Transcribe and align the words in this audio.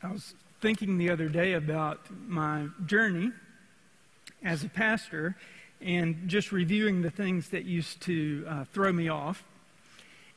I 0.00 0.12
was 0.12 0.34
thinking 0.60 0.96
the 0.96 1.10
other 1.10 1.28
day 1.28 1.54
about 1.54 1.98
my 2.28 2.68
journey 2.86 3.32
as 4.44 4.62
a 4.62 4.68
pastor 4.68 5.36
and 5.80 6.28
just 6.28 6.52
reviewing 6.52 7.02
the 7.02 7.10
things 7.10 7.48
that 7.48 7.64
used 7.64 8.00
to 8.02 8.46
uh, 8.48 8.64
throw 8.72 8.92
me 8.92 9.08
off. 9.08 9.42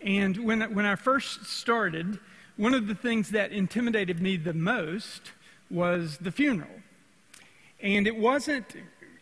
And 0.02 0.46
when, 0.46 0.62
when 0.74 0.86
I 0.88 0.96
first 0.96 1.46
started, 1.46 2.20
one 2.58 2.74
of 2.74 2.88
the 2.88 2.96
things 2.96 3.29
that 3.32 3.52
intimidated 3.52 4.20
me 4.20 4.36
the 4.36 4.54
most 4.54 5.32
was 5.70 6.18
the 6.18 6.32
funeral. 6.32 6.82
And 7.82 8.07
it 8.07 8.16
wasn't, 8.16 8.75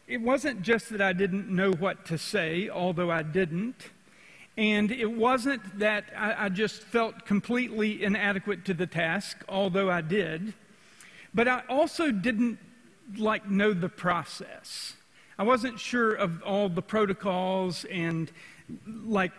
it 0.08 0.22
wasn't 0.22 0.62
just 0.62 0.90
that 0.92 1.02
I 1.02 1.12
didn't 1.12 1.50
know 1.50 1.74
what 1.74 2.06
to 2.06 2.18
say, 2.18 2.70
although 2.70 3.12
I 3.12 3.24
didn't. 3.24 3.90
And 4.60 4.92
it 4.92 5.10
wasn't 5.10 5.80
that 5.80 6.04
I, 6.18 6.46
I 6.46 6.50
just 6.50 6.82
felt 6.82 7.26
completely 7.26 8.04
inadequate 8.04 8.66
to 8.66 8.74
the 8.74 8.86
task, 8.86 9.38
although 9.48 9.90
I 9.90 10.02
did. 10.02 10.54
But 11.34 11.48
I 11.48 11.64
also 11.70 12.12
didn't 12.12 12.60
like 13.18 13.50
know 13.50 13.72
the 13.72 13.88
process. 13.88 14.96
I 15.38 15.44
wasn't 15.44 15.80
sure 15.80 16.14
of 16.14 16.44
all 16.44 16.68
the 16.68 16.82
protocols 16.82 17.86
and 17.86 18.30
like 18.86 19.32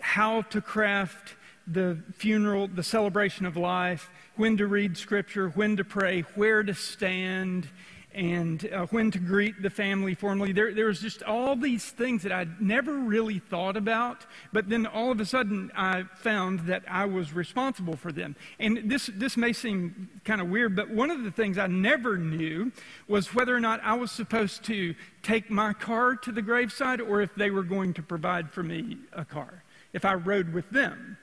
how 0.00 0.40
to 0.40 0.62
craft 0.62 1.34
the 1.66 1.98
funeral, 2.14 2.66
the 2.66 2.82
celebration 2.82 3.44
of 3.44 3.58
life, 3.58 4.10
when 4.36 4.56
to 4.56 4.66
read 4.66 4.96
scripture, 4.96 5.50
when 5.50 5.76
to 5.76 5.84
pray, 5.84 6.22
where 6.34 6.62
to 6.62 6.72
stand, 6.72 7.68
and 8.16 8.72
uh, 8.72 8.86
when 8.86 9.10
to 9.10 9.18
greet 9.18 9.60
the 9.60 9.68
family 9.68 10.14
formally. 10.14 10.50
There, 10.50 10.72
there 10.72 10.86
was 10.86 11.00
just 11.00 11.22
all 11.22 11.54
these 11.54 11.90
things 11.90 12.22
that 12.22 12.32
I'd 12.32 12.62
never 12.62 12.94
really 12.94 13.38
thought 13.38 13.76
about, 13.76 14.24
but 14.54 14.70
then 14.70 14.86
all 14.86 15.12
of 15.12 15.20
a 15.20 15.26
sudden 15.26 15.70
I 15.76 16.04
found 16.16 16.60
that 16.60 16.82
I 16.88 17.04
was 17.04 17.34
responsible 17.34 17.94
for 17.94 18.10
them. 18.10 18.34
And 18.58 18.90
this, 18.90 19.10
this 19.14 19.36
may 19.36 19.52
seem 19.52 20.08
kind 20.24 20.40
of 20.40 20.48
weird, 20.48 20.74
but 20.74 20.88
one 20.88 21.10
of 21.10 21.24
the 21.24 21.30
things 21.30 21.58
I 21.58 21.66
never 21.66 22.16
knew 22.16 22.72
was 23.06 23.34
whether 23.34 23.54
or 23.54 23.60
not 23.60 23.80
I 23.84 23.92
was 23.92 24.10
supposed 24.10 24.64
to 24.64 24.94
take 25.22 25.50
my 25.50 25.74
car 25.74 26.16
to 26.16 26.32
the 26.32 26.42
graveside 26.42 27.02
or 27.02 27.20
if 27.20 27.34
they 27.34 27.50
were 27.50 27.64
going 27.64 27.92
to 27.94 28.02
provide 28.02 28.50
for 28.50 28.62
me 28.62 28.96
a 29.12 29.26
car, 29.26 29.62
if 29.92 30.06
I 30.06 30.14
rode 30.14 30.54
with 30.54 30.70
them. 30.70 31.18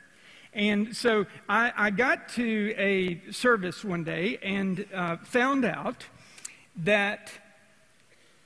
And 0.53 0.95
so 0.95 1.25
I, 1.49 1.73
I 1.75 1.89
got 1.89 2.29
to 2.29 2.75
a 2.77 3.19
service 3.31 3.83
one 3.83 4.03
day 4.03 4.37
and 4.43 4.85
uh, 4.93 5.17
found 5.23 5.65
out 5.65 6.05
that 6.77 7.31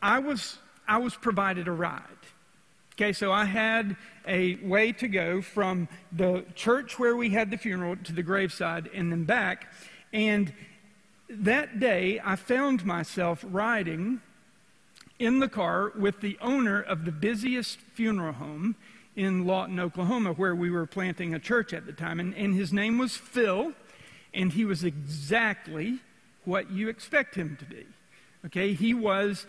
I 0.02 0.20
was, 0.20 0.58
I 0.88 0.98
was 0.98 1.16
provided 1.16 1.68
a 1.68 1.72
ride. 1.72 2.04
Okay, 2.94 3.14
so 3.14 3.32
I 3.32 3.46
had 3.46 3.96
a 4.28 4.56
way 4.56 4.92
to 4.94 5.08
go 5.08 5.42
from 5.42 5.88
the 6.12 6.46
church 6.56 6.98
where 6.98 7.16
we 7.16 7.30
had 7.30 7.52
the 7.52 7.58
funeral 7.58 7.96
to 7.96 8.12
the 8.12 8.24
graveside 8.24 8.90
and 8.94 9.12
then 9.12 9.24
back. 9.24 9.72
And 10.12 10.52
that 11.30 11.80
day, 11.80 12.20
I 12.24 12.36
found 12.36 12.86
myself 12.86 13.46
riding 13.48 14.22
in 15.20 15.40
the 15.40 15.48
car 15.48 15.92
with 15.96 16.22
the 16.22 16.38
owner 16.42 16.82
of 16.82 17.06
the 17.06 17.12
busiest 17.12 17.80
funeral 17.94 18.34
home 18.34 18.76
in 19.16 19.46
Lawton, 19.46 19.80
Oklahoma, 19.80 20.34
where 20.34 20.56
we 20.56 20.70
were 20.70 20.86
planting 20.86 21.34
a 21.34 21.40
church 21.40 21.74
at 21.74 21.86
the 21.86 21.94
time. 21.94 22.20
And, 22.20 22.36
and 22.36 22.56
his 22.56 22.72
name 22.72 22.98
was 22.98 23.16
Phil, 23.16 23.74
and 24.34 24.54
he 24.54 24.66
was 24.66 24.84
exactly 24.84 26.00
what 26.46 26.72
you 26.72 26.88
expect 26.88 27.36
him 27.36 27.58
to 27.60 27.66
be. 27.66 27.86
Okay, 28.46 28.74
he 28.74 28.94
was, 28.94 29.46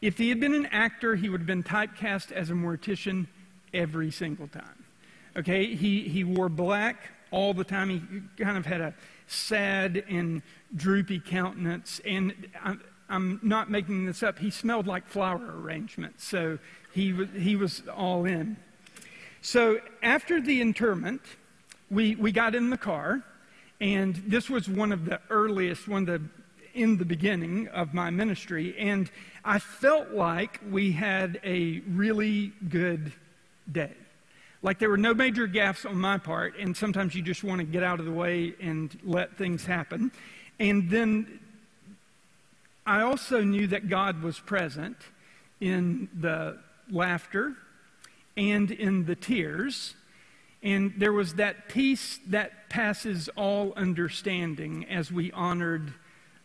if 0.00 0.18
he 0.18 0.28
had 0.28 0.40
been 0.40 0.54
an 0.54 0.66
actor, 0.66 1.14
he 1.14 1.28
would 1.28 1.40
have 1.40 1.46
been 1.46 1.62
typecast 1.62 2.32
as 2.32 2.50
a 2.50 2.54
mortician 2.54 3.26
every 3.72 4.10
single 4.10 4.48
time. 4.48 4.84
Okay, 5.36 5.74
he, 5.74 6.02
he 6.02 6.24
wore 6.24 6.48
black 6.48 7.10
all 7.30 7.54
the 7.54 7.64
time. 7.64 7.88
He 7.88 8.42
kind 8.42 8.58
of 8.58 8.66
had 8.66 8.80
a 8.80 8.94
sad 9.26 10.04
and 10.08 10.42
droopy 10.74 11.20
countenance. 11.20 12.00
And 12.04 12.34
I'm, 12.62 12.82
I'm 13.08 13.40
not 13.42 13.70
making 13.70 14.06
this 14.06 14.22
up. 14.22 14.38
He 14.38 14.50
smelled 14.50 14.86
like 14.86 15.06
flower 15.06 15.40
arrangements. 15.60 16.24
So 16.24 16.58
he, 16.92 17.26
he 17.36 17.56
was 17.56 17.82
all 17.88 18.24
in. 18.24 18.56
So 19.40 19.80
after 20.02 20.40
the 20.40 20.60
interment, 20.60 21.22
we, 21.90 22.14
we 22.14 22.32
got 22.32 22.54
in 22.54 22.70
the 22.70 22.76
car. 22.76 23.22
And 23.80 24.14
this 24.26 24.48
was 24.48 24.68
one 24.68 24.92
of 24.92 25.06
the 25.06 25.20
earliest, 25.28 25.88
one 25.88 26.08
of 26.08 26.22
the 26.22 26.28
in 26.74 26.96
the 26.96 27.04
beginning 27.04 27.68
of 27.68 27.94
my 27.94 28.10
ministry, 28.10 28.74
and 28.78 29.10
I 29.44 29.58
felt 29.58 30.10
like 30.10 30.60
we 30.70 30.92
had 30.92 31.40
a 31.44 31.80
really 31.88 32.52
good 32.68 33.12
day. 33.70 33.92
Like 34.62 34.78
there 34.78 34.90
were 34.90 34.96
no 34.96 35.12
major 35.12 35.48
gaffes 35.48 35.88
on 35.88 35.96
my 35.96 36.18
part, 36.18 36.56
and 36.58 36.76
sometimes 36.76 37.14
you 37.14 37.22
just 37.22 37.42
want 37.42 37.58
to 37.58 37.64
get 37.64 37.82
out 37.82 37.98
of 37.98 38.06
the 38.06 38.12
way 38.12 38.54
and 38.60 38.96
let 39.02 39.36
things 39.36 39.66
happen. 39.66 40.12
And 40.60 40.88
then 40.88 41.40
I 42.86 43.02
also 43.02 43.42
knew 43.42 43.66
that 43.68 43.88
God 43.88 44.22
was 44.22 44.38
present 44.38 44.96
in 45.60 46.08
the 46.18 46.58
laughter 46.90 47.54
and 48.36 48.70
in 48.70 49.04
the 49.04 49.16
tears. 49.16 49.94
And 50.62 50.94
there 50.96 51.12
was 51.12 51.34
that 51.34 51.68
peace 51.68 52.20
that 52.28 52.68
passes 52.68 53.28
all 53.36 53.72
understanding 53.74 54.86
as 54.88 55.10
we 55.10 55.32
honored 55.32 55.92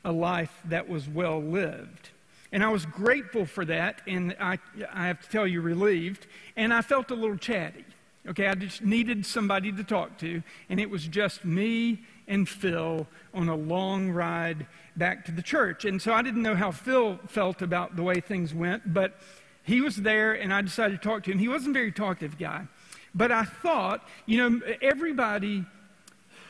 a 0.07 0.11
life 0.11 0.57
that 0.63 0.87
was 0.87 1.09
well 1.09 1.41
lived. 1.41 2.11
And 2.53 2.63
I 2.63 2.69
was 2.69 2.85
grateful 2.85 3.45
for 3.45 3.65
that, 3.65 4.01
and 4.07 4.37
I, 4.39 4.57
I 4.93 5.07
have 5.07 5.19
to 5.21 5.29
tell 5.29 5.45
you, 5.45 5.59
relieved. 5.59 6.27
And 6.55 6.73
I 6.73 6.81
felt 6.81 7.11
a 7.11 7.13
little 7.13 7.35
chatty. 7.35 7.83
Okay, 8.25 8.47
I 8.47 8.55
just 8.55 8.81
needed 8.81 9.25
somebody 9.25 9.69
to 9.73 9.83
talk 9.83 10.17
to, 10.19 10.41
and 10.69 10.79
it 10.79 10.89
was 10.89 11.05
just 11.07 11.43
me 11.43 11.99
and 12.25 12.47
Phil 12.47 13.05
on 13.33 13.49
a 13.49 13.55
long 13.55 14.09
ride 14.09 14.65
back 14.95 15.25
to 15.25 15.31
the 15.33 15.41
church. 15.41 15.83
And 15.83 16.01
so 16.01 16.13
I 16.13 16.21
didn't 16.21 16.41
know 16.41 16.55
how 16.55 16.71
Phil 16.71 17.19
felt 17.27 17.61
about 17.61 17.97
the 17.97 18.03
way 18.03 18.21
things 18.21 18.53
went, 18.53 18.93
but 18.93 19.19
he 19.63 19.81
was 19.81 19.97
there, 19.97 20.33
and 20.33 20.53
I 20.53 20.61
decided 20.61 21.01
to 21.01 21.05
talk 21.05 21.23
to 21.23 21.31
him. 21.31 21.37
He 21.37 21.49
wasn't 21.49 21.71
a 21.71 21.79
very 21.79 21.91
talkative 21.91 22.37
guy, 22.37 22.65
but 23.13 23.29
I 23.29 23.43
thought, 23.43 24.07
you 24.25 24.37
know, 24.37 24.61
everybody, 24.81 25.65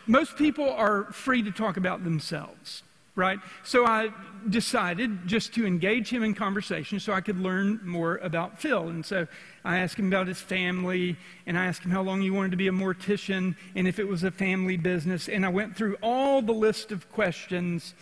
most 0.06 0.38
people 0.38 0.70
are 0.70 1.06
free 1.12 1.42
to 1.42 1.52
talk 1.52 1.78
about 1.78 2.04
themselves 2.04 2.84
right? 3.18 3.40
So 3.64 3.86
I 3.86 4.12
decided 4.48 5.28
just 5.28 5.52
to 5.56 5.66
engage 5.66 6.08
him 6.10 6.24
in 6.24 6.36
conversation 6.36 7.00
so 7.00 7.12
I 7.12 7.20
could 7.20 7.40
learn 7.40 7.82
more 7.84 8.18
about 8.18 8.62
Phil. 8.62 8.90
And 8.90 9.04
so 9.04 9.28
I 9.66 9.80
asked 9.80 9.98
him 9.98 10.08
about 10.08 10.28
his 10.28 10.40
family, 10.40 11.18
and 11.48 11.58
I 11.58 11.66
asked 11.66 11.82
him 11.82 11.92
how 11.92 12.04
long 12.04 12.22
he 12.22 12.30
wanted 12.30 12.52
to 12.52 12.58
be 12.58 12.68
a 12.68 12.72
mortician, 12.72 13.56
and 13.76 13.88
if 13.88 13.98
it 13.98 14.08
was 14.08 14.24
a 14.24 14.30
family 14.30 14.78
business. 14.78 15.28
And 15.28 15.46
I 15.46 15.50
went 15.50 15.76
through 15.76 15.98
all 16.02 16.44
the 16.44 16.54
list 16.54 16.92
of 16.92 17.12
questions, 17.12 17.96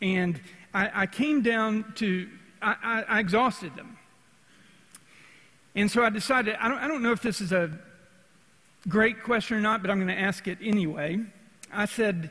and 0.00 0.40
I, 0.72 1.02
I 1.02 1.06
came 1.06 1.42
down 1.42 1.92
to, 1.96 2.28
I, 2.62 2.76
I, 2.82 3.02
I 3.16 3.20
exhausted 3.20 3.76
them. 3.76 3.98
And 5.74 5.90
so 5.90 6.02
I 6.02 6.08
decided, 6.08 6.56
I 6.58 6.68
don't, 6.68 6.78
I 6.78 6.88
don't 6.88 7.02
know 7.02 7.12
if 7.12 7.20
this 7.20 7.42
is 7.42 7.52
a 7.52 7.70
great 8.88 9.22
question 9.22 9.58
or 9.58 9.60
not, 9.60 9.82
but 9.82 9.90
I'm 9.90 9.98
going 9.98 10.08
to 10.08 10.18
ask 10.20 10.48
it 10.48 10.58
anyway. 10.62 11.20
I 11.70 11.84
said, 11.84 12.30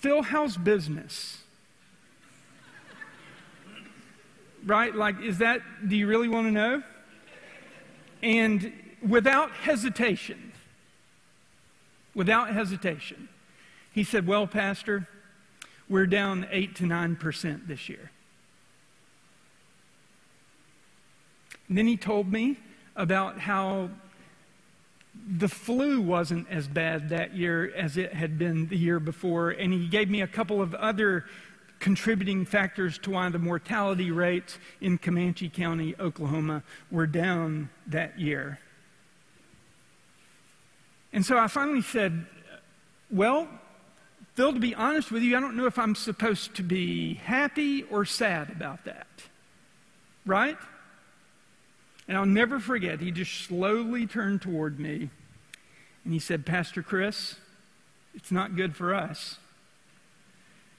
Phil, 0.00 0.22
how's 0.22 0.56
business? 0.56 1.40
right? 4.64 4.94
Like, 4.94 5.20
is 5.20 5.38
that, 5.38 5.62
do 5.86 5.96
you 5.96 6.06
really 6.06 6.28
want 6.28 6.46
to 6.46 6.50
know? 6.50 6.82
And 8.22 8.72
without 9.06 9.50
hesitation, 9.50 10.52
without 12.14 12.52
hesitation, 12.52 13.28
he 13.92 14.04
said, 14.04 14.26
Well, 14.26 14.46
Pastor, 14.46 15.08
we're 15.88 16.06
down 16.06 16.46
8 16.50 16.74
to 16.76 16.84
9% 16.84 17.66
this 17.66 17.88
year. 17.88 18.10
And 21.68 21.78
then 21.78 21.86
he 21.86 21.96
told 21.96 22.30
me 22.30 22.58
about 22.96 23.38
how 23.38 23.90
the 25.28 25.48
flu 25.48 26.00
wasn't 26.00 26.48
as 26.50 26.66
bad 26.66 27.10
that 27.10 27.34
year 27.34 27.72
as 27.74 27.96
it 27.96 28.12
had 28.12 28.38
been 28.38 28.68
the 28.68 28.76
year 28.76 29.00
before, 29.00 29.50
and 29.50 29.72
he 29.72 29.86
gave 29.88 30.10
me 30.10 30.22
a 30.22 30.26
couple 30.26 30.60
of 30.60 30.74
other 30.74 31.24
contributing 31.78 32.44
factors 32.44 32.98
to 32.98 33.10
why 33.10 33.28
the 33.30 33.38
mortality 33.38 34.10
rates 34.10 34.58
in 34.80 34.98
Comanche 34.98 35.48
County, 35.48 35.94
Oklahoma, 35.98 36.62
were 36.90 37.06
down 37.06 37.70
that 37.86 38.18
year. 38.20 38.58
And 41.12 41.24
so 41.24 41.38
I 41.38 41.48
finally 41.48 41.82
said, 41.82 42.26
Well, 43.10 43.48
Phil, 44.34 44.52
to 44.52 44.60
be 44.60 44.74
honest 44.74 45.10
with 45.10 45.22
you, 45.22 45.36
I 45.36 45.40
don't 45.40 45.56
know 45.56 45.66
if 45.66 45.78
I'm 45.78 45.94
supposed 45.94 46.54
to 46.56 46.62
be 46.62 47.14
happy 47.14 47.82
or 47.84 48.04
sad 48.04 48.50
about 48.50 48.84
that. 48.84 49.06
Right? 50.24 50.58
And 52.10 52.18
I'll 52.18 52.26
never 52.26 52.58
forget, 52.58 52.98
he 52.98 53.12
just 53.12 53.44
slowly 53.44 54.04
turned 54.04 54.42
toward 54.42 54.80
me 54.80 55.10
and 56.02 56.12
he 56.12 56.18
said, 56.18 56.44
Pastor 56.44 56.82
Chris, 56.82 57.36
it's 58.16 58.32
not 58.32 58.56
good 58.56 58.74
for 58.74 58.92
us. 58.92 59.38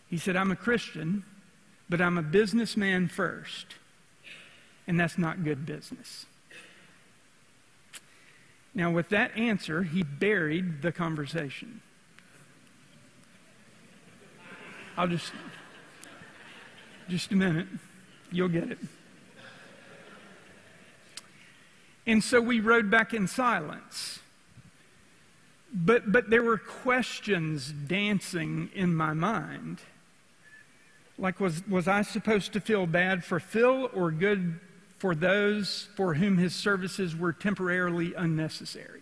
He 0.10 0.18
said, 0.18 0.36
I'm 0.36 0.52
a 0.52 0.58
Christian, 0.58 1.24
but 1.90 2.02
I'm 2.02 2.18
a 2.18 2.22
businessman 2.22 3.08
first. 3.08 3.66
And 4.86 5.00
that's 5.00 5.18
not 5.18 5.46
good 5.46 5.66
business. 5.66 6.26
Now, 8.76 8.92
with 8.92 9.08
that 9.08 9.38
answer, 9.38 9.84
he 9.84 10.04
buried 10.04 10.82
the 10.82 10.92
conversation. 10.92 11.80
I'll 14.98 15.08
just, 15.08 15.32
just 17.08 17.32
a 17.32 17.38
minute. 17.38 17.68
You'll 18.34 18.50
get 18.50 18.70
it. 18.70 18.80
And 22.06 22.24
so 22.24 22.42
we 22.42 22.60
rode 22.60 22.90
back 22.90 23.14
in 23.14 23.28
silence. 23.28 24.20
But, 25.74 26.12
but 26.12 26.30
there 26.30 26.44
were 26.44 26.58
questions 26.58 27.72
dancing 27.72 28.70
in 28.74 28.94
my 28.94 29.14
mind. 29.14 29.80
Like, 31.18 31.40
was, 31.40 31.66
was 31.68 31.88
I 31.88 32.02
supposed 32.02 32.54
to 32.54 32.60
feel 32.60 32.88
bad 32.88 33.24
for 33.24 33.40
Phil 33.40 33.90
or 33.94 34.12
good 34.12 34.60
for 34.98 35.16
those 35.16 35.88
for 35.96 36.16
whom 36.16 36.38
his 36.38 36.54
services 36.54 37.16
were 37.16 37.32
temporarily 37.32 38.14
unnecessary? 38.16 39.02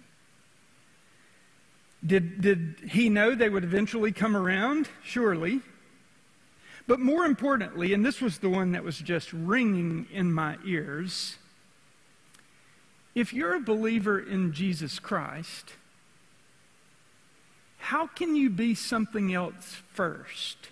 Did, 2.06 2.42
did 2.42 2.76
he 2.88 3.10
know 3.10 3.36
they 3.36 3.50
would 3.50 3.64
eventually 3.64 4.12
come 4.12 4.36
around? 4.36 4.88
Surely. 5.04 5.62
But 6.88 7.00
more 7.00 7.26
importantly, 7.26 7.94
and 7.94 8.06
this 8.06 8.22
was 8.22 8.40
the 8.40 8.50
one 8.50 8.72
that 8.72 8.84
was 8.84 8.98
just 9.00 9.32
ringing 9.34 10.08
in 10.12 10.32
my 10.32 10.58
ears 10.66 11.38
if 13.20 13.34
you're 13.34 13.56
a 13.56 13.60
believer 13.60 14.18
in 14.18 14.54
Jesus 14.54 14.98
Christ, 14.98 15.74
how 17.78 18.08
can 18.08 18.38
you 18.38 18.50
be 18.50 18.74
something 18.74 19.34
else 19.34 19.82
first? 19.92 20.70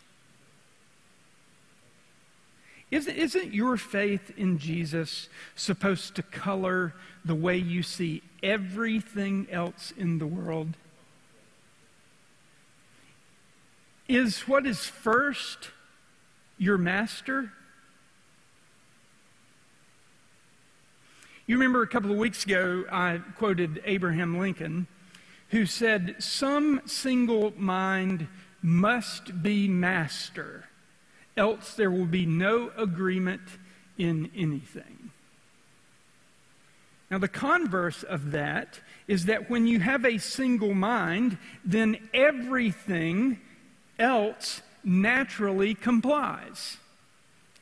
Isn't, 2.90 3.18
isn't 3.18 3.54
your 3.54 3.76
faith 3.76 4.32
in 4.38 4.60
Jesus 4.60 5.28
supposed 5.56 6.16
to 6.16 6.24
color 6.24 6.94
the 7.26 7.36
way 7.36 7.58
you 7.58 7.84
see 7.84 8.24
everything 8.42 9.48
else 9.52 9.92
in 9.98 10.20
the 10.20 10.28
world? 10.28 10.78
Is 14.08 14.48
what 14.48 14.66
is 14.66 14.86
first 14.86 15.72
your 16.58 16.78
master? 16.78 17.52
You 21.48 21.56
remember 21.56 21.82
a 21.82 21.88
couple 21.88 22.12
of 22.12 22.18
weeks 22.18 22.44
ago, 22.44 22.84
I 22.92 23.22
quoted 23.38 23.82
Abraham 23.86 24.38
Lincoln, 24.38 24.86
who 25.52 25.66
said, 25.66 26.18
Some 26.20 26.82
single 26.86 27.54
mind 27.56 28.28
must 28.62 29.42
be 29.42 29.70
master, 29.70 30.66
else 31.38 31.74
there 31.74 31.90
will 31.90 32.06
be 32.06 32.26
no 32.26 32.72
agreement 32.76 33.44
in 33.98 34.30
anything. 34.36 35.12
Now, 37.10 37.18
the 37.18 37.30
converse 37.30 38.04
of 38.04 38.32
that 38.32 38.82
is 39.08 39.24
that 39.28 39.50
when 39.50 39.68
you 39.68 39.80
have 39.80 40.04
a 40.04 40.18
single 40.18 40.74
mind, 40.74 41.38
then 41.64 42.10
everything 42.14 43.40
else 43.98 44.62
naturally 44.84 45.76
complies. 45.76 46.76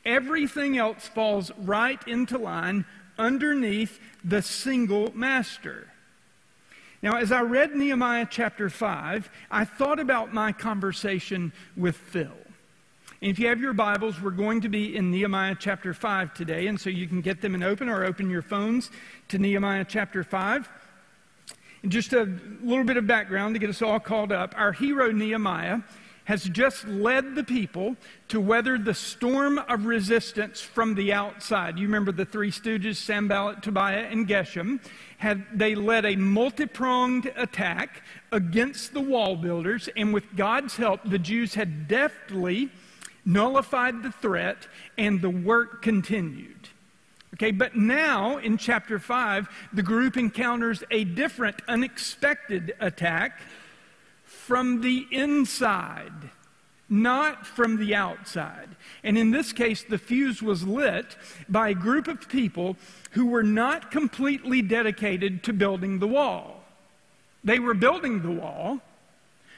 Everything 0.04 0.76
else 0.76 1.06
falls 1.06 1.52
right 1.56 2.00
into 2.08 2.36
line 2.36 2.84
underneath 3.18 3.98
the 4.24 4.42
single 4.42 5.16
master. 5.16 5.92
Now, 7.02 7.16
as 7.16 7.30
I 7.30 7.42
read 7.42 7.74
Nehemiah 7.74 8.26
chapter 8.30 8.70
5, 8.70 9.30
I 9.50 9.64
thought 9.64 10.00
about 10.00 10.32
my 10.32 10.52
conversation 10.52 11.52
with 11.76 11.96
Phil. 11.96 12.32
And 13.22 13.30
if 13.30 13.38
you 13.38 13.48
have 13.48 13.60
your 13.60 13.72
Bibles, 13.72 14.20
we're 14.20 14.30
going 14.30 14.60
to 14.62 14.68
be 14.68 14.96
in 14.96 15.10
Nehemiah 15.10 15.56
chapter 15.58 15.94
5 15.94 16.34
today, 16.34 16.66
and 16.66 16.80
so 16.80 16.90
you 16.90 17.06
can 17.06 17.20
get 17.20 17.40
them 17.40 17.54
and 17.54 17.64
open 17.64 17.88
or 17.88 18.04
open 18.04 18.28
your 18.28 18.42
phones 18.42 18.90
to 19.28 19.38
Nehemiah 19.38 19.86
chapter 19.88 20.22
5. 20.22 20.68
And 21.82 21.92
just 21.92 22.12
a 22.12 22.28
little 22.62 22.84
bit 22.84 22.96
of 22.96 23.06
background 23.06 23.54
to 23.54 23.58
get 23.58 23.70
us 23.70 23.82
all 23.82 24.00
called 24.00 24.32
up. 24.32 24.54
Our 24.56 24.72
hero, 24.72 25.12
Nehemiah, 25.12 25.80
has 26.26 26.44
just 26.44 26.86
led 26.88 27.36
the 27.36 27.44
people 27.44 27.96
to 28.28 28.40
weather 28.40 28.76
the 28.76 28.92
storm 28.92 29.58
of 29.58 29.86
resistance 29.86 30.60
from 30.60 30.94
the 30.96 31.12
outside. 31.12 31.78
You 31.78 31.86
remember 31.86 32.10
the 32.10 32.24
three 32.24 32.50
stooges, 32.50 32.96
Sanballat, 32.96 33.62
Tobiah, 33.62 34.08
and 34.10 34.26
Geshem. 34.26 34.80
Had, 35.18 35.46
they 35.54 35.76
led 35.76 36.04
a 36.04 36.16
multi 36.16 36.66
pronged 36.66 37.32
attack 37.36 38.02
against 38.32 38.92
the 38.92 39.00
wall 39.00 39.36
builders, 39.36 39.88
and 39.96 40.12
with 40.12 40.24
God's 40.36 40.76
help, 40.76 41.00
the 41.04 41.18
Jews 41.18 41.54
had 41.54 41.86
deftly 41.86 42.70
nullified 43.24 44.02
the 44.02 44.12
threat, 44.12 44.66
and 44.98 45.22
the 45.22 45.30
work 45.30 45.80
continued. 45.80 46.68
Okay, 47.34 47.52
but 47.52 47.76
now 47.76 48.38
in 48.38 48.56
chapter 48.56 48.98
5, 48.98 49.48
the 49.72 49.82
group 49.82 50.16
encounters 50.16 50.82
a 50.90 51.04
different, 51.04 51.62
unexpected 51.68 52.74
attack 52.80 53.40
from 54.46 54.80
the 54.80 55.04
inside, 55.10 56.30
not 56.88 57.44
from 57.44 57.78
the 57.78 57.96
outside. 57.96 58.68
And 59.02 59.18
in 59.18 59.32
this 59.32 59.52
case, 59.52 59.82
the 59.82 59.98
fuse 59.98 60.40
was 60.40 60.64
lit 60.64 61.16
by 61.48 61.70
a 61.70 61.74
group 61.74 62.06
of 62.06 62.28
people 62.28 62.76
who 63.10 63.26
were 63.26 63.42
not 63.42 63.90
completely 63.90 64.62
dedicated 64.62 65.42
to 65.42 65.52
building 65.52 65.98
the 65.98 66.06
wall. 66.06 66.62
They 67.42 67.58
were 67.58 67.74
building 67.74 68.22
the 68.22 68.30
wall, 68.30 68.80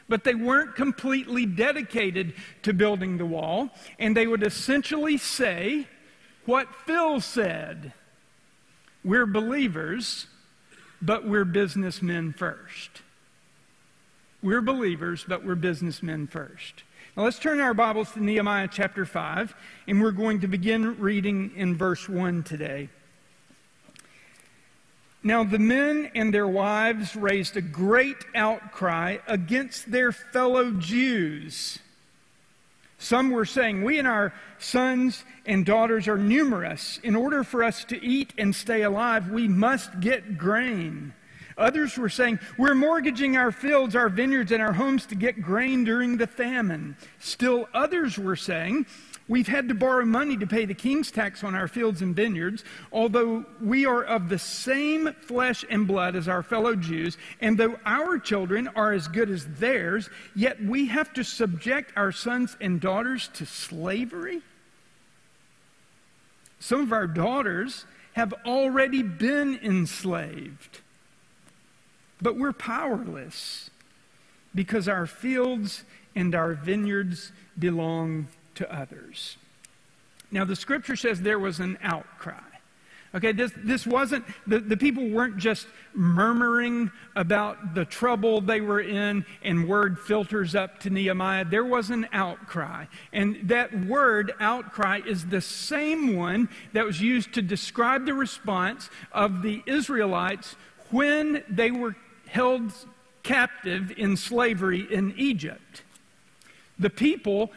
but 0.09 0.25
they 0.25 0.35
weren't 0.35 0.75
completely 0.75 1.45
dedicated 1.45 2.33
to 2.63 2.73
building 2.73 3.19
the 3.19 3.27
wall. 3.27 3.69
And 3.99 4.17
they 4.17 4.27
would 4.27 4.43
essentially 4.43 5.19
say 5.19 5.87
what 6.47 6.75
Phil 6.87 7.21
said 7.21 7.93
We're 9.05 9.27
believers, 9.27 10.29
but 11.03 11.29
we're 11.29 11.45
businessmen 11.45 12.33
first. 12.33 13.03
We're 14.41 14.61
believers, 14.61 15.25
but 15.27 15.45
we're 15.45 15.57
businessmen 15.57 16.29
first. 16.29 16.85
Now 17.17 17.25
let's 17.25 17.41
turn 17.41 17.59
our 17.59 17.75
Bibles 17.75 18.13
to 18.13 18.23
Nehemiah 18.23 18.69
chapter 18.71 19.05
5, 19.05 19.53
and 19.89 20.01
we're 20.01 20.13
going 20.13 20.43
to 20.43 20.47
begin 20.47 20.97
reading 21.01 21.51
in 21.57 21.75
verse 21.75 22.09
1 22.09 22.45
today. 22.45 22.89
Now 25.25 25.43
the 25.43 25.59
men 25.59 26.13
and 26.15 26.33
their 26.33 26.47
wives 26.47 27.17
raised 27.17 27.57
a 27.57 27.61
great 27.61 28.25
outcry 28.37 29.17
against 29.27 29.91
their 29.91 30.13
fellow 30.13 30.71
Jews. 30.71 31.81
Some 32.97 33.31
were 33.31 33.45
saying, 33.45 33.83
We 33.83 33.99
and 33.99 34.07
our 34.07 34.33
sons 34.61 35.25
and 35.47 35.67
daughters 35.67 36.07
are 36.07 36.17
numerous. 36.17 37.01
In 37.03 37.17
order 37.17 37.43
for 37.43 37.65
us 37.65 37.85
to 37.87 38.01
eat 38.01 38.35
and 38.39 38.55
stay 38.55 38.83
alive, 38.83 39.33
we 39.33 39.49
must 39.49 39.99
get 39.99 40.39
grain. 40.39 41.13
Others 41.59 41.99
were 41.99 42.09
saying, 42.09 42.39
We're 42.57 42.75
mortgaging 42.75 43.37
our 43.37 43.51
fields, 43.51 43.97
our 43.97 44.09
vineyards, 44.09 44.53
and 44.53 44.63
our 44.63 44.73
homes 44.73 45.05
to 45.07 45.15
get 45.15 45.43
grain 45.43 45.85
during 45.85 46.17
the 46.17 46.27
famine. 46.27 46.97
Still 47.19 47.69
others 47.75 48.17
were 48.17 48.37
saying, 48.37 48.87
We've 49.27 49.49
had 49.49 49.69
to 49.69 49.75
borrow 49.75 50.07
money 50.07 50.39
to 50.39 50.47
pay 50.47 50.65
the 50.65 50.73
king's 50.73 51.11
tax 51.11 51.45
on 51.45 51.55
our 51.55 51.69
fields 51.69 52.01
and 52.01 52.17
vineyards, 52.17 52.65
although 52.91 53.45
we 53.61 53.85
are 53.85 54.03
of 54.03 54.31
the 54.31 54.39
same 54.39 55.13
flesh 55.21 55.67
and 55.69 55.87
blood 55.87 56.17
as 56.17 56.29
our 56.29 56.43
fellow 56.43 56.75
Jews, 56.75 57.19
and 57.41 57.59
though 57.59 57.79
our 57.85 58.19
children 58.19 58.69
are 58.69 58.95
as 58.95 59.07
good 59.07 59.29
as 59.29 59.47
theirs, 59.59 60.09
yet 60.35 60.65
we 60.65 60.87
have 60.87 61.13
to 61.13 61.25
subject 61.25 61.93
our 61.95 62.11
sons 62.11 62.57
and 62.59 62.81
daughters 62.81 63.29
to 63.35 63.45
slavery? 63.45 64.41
Some 66.59 66.81
of 66.81 66.93
our 66.93 67.07
daughters 67.07 67.85
have 68.15 68.33
already 68.47 69.03
been 69.03 69.59
enslaved. 69.63 70.81
But 72.21 72.37
we're 72.37 72.53
powerless 72.53 73.71
because 74.55 74.89
our 74.89 75.07
fields 75.07 75.85
and 76.15 76.35
our 76.35 76.55
vineyards 76.55 77.33
belong 77.59 78.29
to 78.57 78.73
others. 78.75 79.37
Now, 80.31 80.45
the 80.45 80.57
scripture 80.57 80.97
says 80.97 81.21
there 81.21 81.39
was 81.39 81.61
an 81.61 81.79
outcry. 81.83 82.41
Okay, 83.15 83.33
this, 83.33 83.53
this 83.57 83.87
wasn't, 83.87 84.25
the, 84.47 84.59
the 84.59 84.77
people 84.77 85.09
weren't 85.09 85.39
just 85.39 85.67
murmuring 85.95 86.91
about 87.17 87.75
the 87.75 87.87
trouble 87.87 88.43
they 88.43 88.61
were 88.61 88.81
in 88.81 89.25
and 89.43 89.67
word 89.67 89.99
filters 89.99 90.55
up 90.55 90.81
to 90.81 90.91
Nehemiah. 90.91 91.47
There 91.47 91.65
was 91.65 91.89
an 91.89 92.07
outcry. 92.13 92.85
And 93.13 93.49
that 93.49 93.87
word, 93.87 94.35
outcry, 94.41 95.01
is 95.07 95.25
the 95.27 95.41
same 95.41 96.17
one 96.17 96.51
that 96.75 96.85
was 96.85 97.01
used 97.01 97.33
to 97.35 97.43
describe 97.43 98.05
the 98.05 98.13
response 98.13 98.91
of 99.11 99.41
the 99.41 99.63
Israelites 99.65 100.57
when 100.91 101.43
they 101.49 101.71
were 101.71 101.97
held 102.29 102.73
captive 103.23 103.93
in 103.97 104.17
slavery 104.17 104.87
in 104.91 105.15
Egypt. 105.17 105.83
The 106.79 106.91
people 106.91 107.51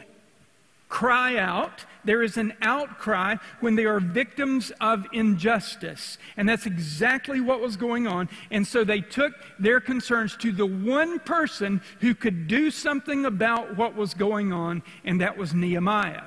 cry 0.90 1.38
out. 1.38 1.86
There 2.04 2.22
is 2.22 2.38
an 2.38 2.54
outcry 2.62 3.38
when 3.62 3.76
they 3.76 3.86
are 3.86 4.00
victims 4.00 4.72
of 4.82 5.06
injustice. 5.14 6.18
And 6.36 6.50
that's 6.50 6.66
exactly 6.66 7.40
what 7.40 7.62
was 7.62 7.78
going 7.78 8.08
on. 8.08 8.28
And 8.52 8.68
so 8.68 8.84
they 8.84 9.02
took 9.02 9.34
their 9.58 9.80
concerns 9.80 10.36
to 10.38 10.52
the 10.52 10.66
one 10.66 11.20
person 11.20 11.82
who 12.02 12.14
could 12.14 12.48
do 12.48 12.70
something 12.72 13.26
about 13.26 13.78
what 13.78 13.96
was 13.96 14.14
going 14.14 14.52
on, 14.52 14.84
and 15.06 15.22
that 15.22 15.38
was 15.38 15.54
Nehemiah. 15.54 16.24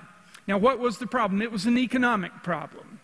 Now, 0.46 0.58
what 0.58 0.78
was 0.78 0.98
the 0.98 1.06
problem? 1.06 1.42
It 1.42 1.52
was 1.52 1.66
an 1.66 1.78
economic 1.78 2.32
problem. 2.42 3.00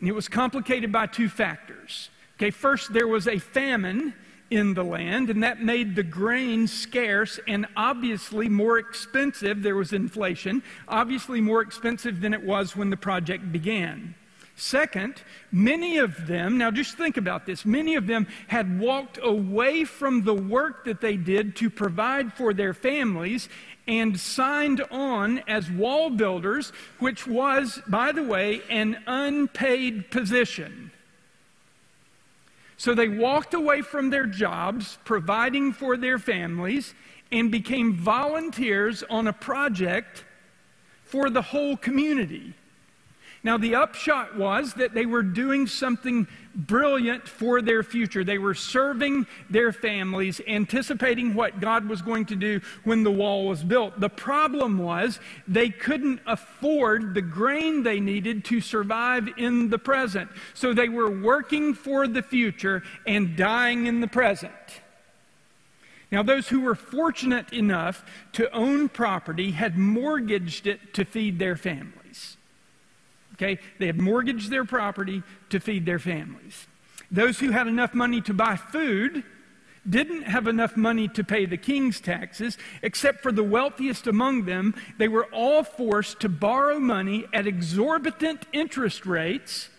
And 0.00 0.08
it 0.08 0.12
was 0.12 0.28
complicated 0.28 0.90
by 0.90 1.06
two 1.06 1.28
factors. 1.28 2.10
Okay, 2.42 2.50
first, 2.50 2.92
there 2.92 3.06
was 3.06 3.28
a 3.28 3.38
famine 3.38 4.14
in 4.50 4.74
the 4.74 4.82
land, 4.82 5.30
and 5.30 5.44
that 5.44 5.62
made 5.62 5.94
the 5.94 6.02
grain 6.02 6.66
scarce 6.66 7.38
and 7.46 7.68
obviously 7.76 8.48
more 8.48 8.78
expensive. 8.78 9.62
There 9.62 9.76
was 9.76 9.92
inflation, 9.92 10.64
obviously 10.88 11.40
more 11.40 11.62
expensive 11.62 12.20
than 12.20 12.34
it 12.34 12.42
was 12.42 12.74
when 12.74 12.90
the 12.90 12.96
project 12.96 13.52
began. 13.52 14.16
Second, 14.56 15.22
many 15.52 15.98
of 15.98 16.26
them, 16.26 16.58
now 16.58 16.72
just 16.72 16.98
think 16.98 17.16
about 17.16 17.46
this, 17.46 17.64
many 17.64 17.94
of 17.94 18.08
them 18.08 18.26
had 18.48 18.80
walked 18.80 19.20
away 19.22 19.84
from 19.84 20.24
the 20.24 20.34
work 20.34 20.84
that 20.86 21.00
they 21.00 21.16
did 21.16 21.54
to 21.54 21.70
provide 21.70 22.32
for 22.32 22.52
their 22.52 22.74
families 22.74 23.48
and 23.86 24.18
signed 24.18 24.80
on 24.90 25.44
as 25.46 25.70
wall 25.70 26.10
builders, 26.10 26.72
which 26.98 27.24
was, 27.24 27.80
by 27.86 28.10
the 28.10 28.24
way, 28.24 28.62
an 28.68 29.00
unpaid 29.06 30.10
position. 30.10 30.91
So 32.82 32.96
they 32.96 33.06
walked 33.06 33.54
away 33.54 33.80
from 33.82 34.10
their 34.10 34.26
jobs, 34.26 34.98
providing 35.04 35.72
for 35.72 35.96
their 35.96 36.18
families, 36.18 36.96
and 37.30 37.48
became 37.48 37.94
volunteers 37.94 39.04
on 39.08 39.28
a 39.28 39.32
project 39.32 40.24
for 41.04 41.30
the 41.30 41.42
whole 41.42 41.76
community. 41.76 42.54
Now, 43.44 43.56
the 43.56 43.76
upshot 43.76 44.36
was 44.36 44.74
that 44.74 44.94
they 44.94 45.06
were 45.06 45.22
doing 45.22 45.68
something 45.68 46.26
brilliant 46.54 47.28
for 47.28 47.62
their 47.62 47.82
future. 47.82 48.24
They 48.24 48.38
were 48.38 48.54
serving 48.54 49.26
their 49.50 49.72
families, 49.72 50.40
anticipating 50.46 51.34
what 51.34 51.60
God 51.60 51.88
was 51.88 52.02
going 52.02 52.26
to 52.26 52.36
do 52.36 52.60
when 52.84 53.02
the 53.02 53.10
wall 53.10 53.46
was 53.46 53.62
built. 53.62 53.98
The 53.98 54.08
problem 54.08 54.78
was 54.78 55.20
they 55.48 55.70
couldn't 55.70 56.20
afford 56.26 57.14
the 57.14 57.22
grain 57.22 57.82
they 57.82 58.00
needed 58.00 58.44
to 58.46 58.60
survive 58.60 59.28
in 59.36 59.70
the 59.70 59.78
present. 59.78 60.30
So 60.54 60.72
they 60.72 60.88
were 60.88 61.10
working 61.10 61.74
for 61.74 62.06
the 62.06 62.22
future 62.22 62.82
and 63.06 63.36
dying 63.36 63.86
in 63.86 64.00
the 64.00 64.08
present. 64.08 64.52
Now, 66.10 66.22
those 66.22 66.48
who 66.48 66.60
were 66.60 66.74
fortunate 66.74 67.54
enough 67.54 68.04
to 68.32 68.50
own 68.54 68.90
property 68.90 69.52
had 69.52 69.78
mortgaged 69.78 70.66
it 70.66 70.92
to 70.94 71.06
feed 71.06 71.38
their 71.38 71.56
family. 71.56 72.01
Okay? 73.42 73.58
They 73.78 73.86
had 73.86 74.00
mortgaged 74.00 74.50
their 74.50 74.64
property 74.64 75.22
to 75.50 75.58
feed 75.58 75.84
their 75.84 75.98
families. 75.98 76.66
Those 77.10 77.40
who 77.40 77.50
had 77.50 77.66
enough 77.66 77.92
money 77.92 78.20
to 78.22 78.32
buy 78.32 78.56
food 78.56 79.24
didn't 79.88 80.22
have 80.22 80.46
enough 80.46 80.76
money 80.76 81.08
to 81.08 81.24
pay 81.24 81.44
the 81.44 81.56
king's 81.56 82.00
taxes, 82.00 82.56
except 82.82 83.20
for 83.20 83.32
the 83.32 83.42
wealthiest 83.42 84.06
among 84.06 84.44
them. 84.44 84.74
They 84.96 85.08
were 85.08 85.26
all 85.26 85.64
forced 85.64 86.20
to 86.20 86.28
borrow 86.28 86.78
money 86.78 87.26
at 87.32 87.48
exorbitant 87.48 88.46
interest 88.52 89.04
rates 89.04 89.70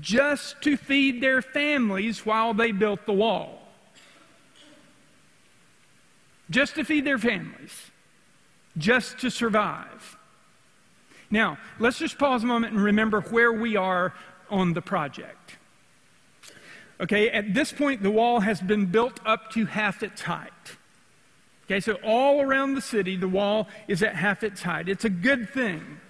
just 0.00 0.60
to 0.62 0.76
feed 0.76 1.22
their 1.22 1.42
families 1.42 2.26
while 2.26 2.54
they 2.54 2.72
built 2.72 3.06
the 3.06 3.12
wall. 3.12 3.60
Just 6.50 6.74
to 6.74 6.84
feed 6.84 7.04
their 7.04 7.18
families, 7.18 7.90
just 8.76 9.18
to 9.20 9.30
survive. 9.30 10.16
Now, 11.32 11.56
let's 11.78 11.98
just 11.98 12.18
pause 12.18 12.44
a 12.44 12.46
moment 12.46 12.74
and 12.74 12.84
remember 12.84 13.22
where 13.22 13.50
we 13.50 13.74
are 13.74 14.12
on 14.50 14.74
the 14.74 14.82
project. 14.82 15.56
Okay, 17.00 17.30
at 17.30 17.54
this 17.54 17.72
point, 17.72 18.02
the 18.02 18.10
wall 18.10 18.40
has 18.40 18.60
been 18.60 18.86
built 18.86 19.18
up 19.24 19.50
to 19.52 19.64
half 19.64 20.02
its 20.02 20.20
height. 20.20 20.52
Okay, 21.64 21.80
so 21.80 21.94
all 22.04 22.42
around 22.42 22.74
the 22.74 22.82
city, 22.82 23.16
the 23.16 23.26
wall 23.26 23.66
is 23.88 24.02
at 24.02 24.14
half 24.14 24.44
its 24.44 24.62
height. 24.62 24.90
It's 24.90 25.06
a 25.06 25.10
good 25.10 25.48
thing. 25.48 26.00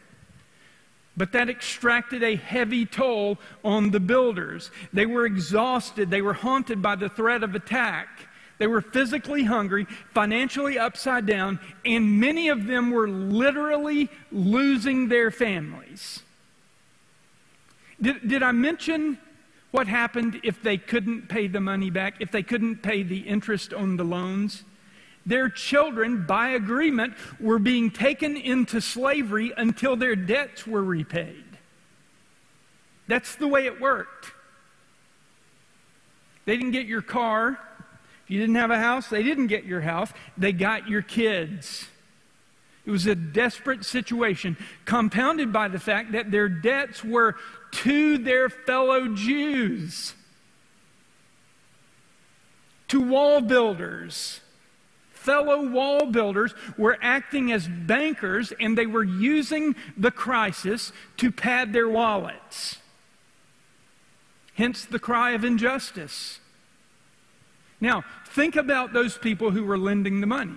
But 1.16 1.30
that 1.32 1.48
extracted 1.48 2.24
a 2.24 2.34
heavy 2.34 2.84
toll 2.84 3.38
on 3.62 3.92
the 3.92 4.00
builders. 4.00 4.72
They 4.92 5.06
were 5.06 5.24
exhausted, 5.24 6.10
they 6.10 6.22
were 6.22 6.32
haunted 6.32 6.82
by 6.82 6.96
the 6.96 7.08
threat 7.08 7.44
of 7.44 7.54
attack. 7.54 8.08
They 8.62 8.68
were 8.68 8.80
physically 8.80 9.42
hungry, 9.42 9.88
financially 10.14 10.78
upside 10.78 11.26
down, 11.26 11.58
and 11.84 12.20
many 12.20 12.48
of 12.48 12.68
them 12.68 12.92
were 12.92 13.08
literally 13.08 14.08
losing 14.30 15.08
their 15.08 15.32
families. 15.32 16.22
Did, 18.00 18.28
did 18.28 18.44
I 18.44 18.52
mention 18.52 19.18
what 19.72 19.88
happened 19.88 20.42
if 20.44 20.62
they 20.62 20.78
couldn't 20.78 21.28
pay 21.28 21.48
the 21.48 21.58
money 21.58 21.90
back, 21.90 22.20
if 22.20 22.30
they 22.30 22.44
couldn't 22.44 22.84
pay 22.84 23.02
the 23.02 23.18
interest 23.18 23.74
on 23.74 23.96
the 23.96 24.04
loans? 24.04 24.62
Their 25.26 25.48
children, 25.48 26.24
by 26.24 26.50
agreement, 26.50 27.14
were 27.40 27.58
being 27.58 27.90
taken 27.90 28.36
into 28.36 28.80
slavery 28.80 29.52
until 29.56 29.96
their 29.96 30.14
debts 30.14 30.68
were 30.68 30.84
repaid. 30.84 31.42
That's 33.08 33.34
the 33.34 33.48
way 33.48 33.66
it 33.66 33.80
worked. 33.80 34.30
They 36.44 36.56
didn't 36.56 36.72
get 36.72 36.86
your 36.86 37.02
car, 37.02 37.58
you 38.32 38.40
didn't 38.40 38.54
have 38.54 38.70
a 38.70 38.78
house, 38.78 39.08
they 39.08 39.22
didn't 39.22 39.48
get 39.48 39.64
your 39.64 39.82
house, 39.82 40.10
they 40.38 40.52
got 40.52 40.88
your 40.88 41.02
kids. 41.02 41.86
It 42.86 42.90
was 42.90 43.06
a 43.06 43.14
desperate 43.14 43.84
situation, 43.84 44.56
compounded 44.86 45.52
by 45.52 45.68
the 45.68 45.78
fact 45.78 46.12
that 46.12 46.30
their 46.30 46.48
debts 46.48 47.04
were 47.04 47.36
to 47.72 48.16
their 48.16 48.48
fellow 48.48 49.08
Jews, 49.08 50.14
to 52.88 53.00
wall 53.00 53.42
builders. 53.42 54.40
Fellow 55.12 55.68
wall 55.68 56.06
builders 56.06 56.54
were 56.76 56.98
acting 57.00 57.52
as 57.52 57.68
bankers 57.68 58.52
and 58.58 58.76
they 58.76 58.86
were 58.86 59.04
using 59.04 59.76
the 59.96 60.10
crisis 60.10 60.90
to 61.18 61.30
pad 61.30 61.72
their 61.72 61.88
wallets. 61.88 62.78
Hence 64.54 64.84
the 64.84 64.98
cry 64.98 65.30
of 65.32 65.44
injustice. 65.44 66.40
Now, 67.82 68.04
think 68.34 68.56
about 68.56 68.92
those 68.92 69.16
people 69.16 69.50
who 69.50 69.64
were 69.64 69.78
lending 69.78 70.20
the 70.20 70.26
money. 70.26 70.54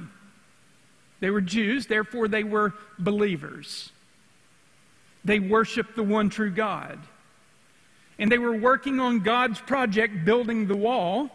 They 1.19 1.29
were 1.29 1.41
Jews, 1.41 1.87
therefore, 1.87 2.27
they 2.27 2.43
were 2.43 2.73
believers. 2.99 3.91
They 5.23 5.39
worshiped 5.39 5.95
the 5.95 6.03
one 6.03 6.29
true 6.29 6.51
God. 6.51 6.99
And 8.19 8.31
they 8.31 8.37
were 8.37 8.55
working 8.55 8.99
on 8.99 9.19
God's 9.19 9.59
project, 9.59 10.23
building 10.23 10.67
the 10.67 10.77
wall, 10.77 11.29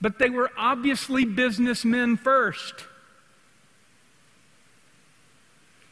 but 0.00 0.18
they 0.18 0.28
were 0.28 0.50
obviously 0.58 1.24
businessmen 1.24 2.16
first. 2.16 2.74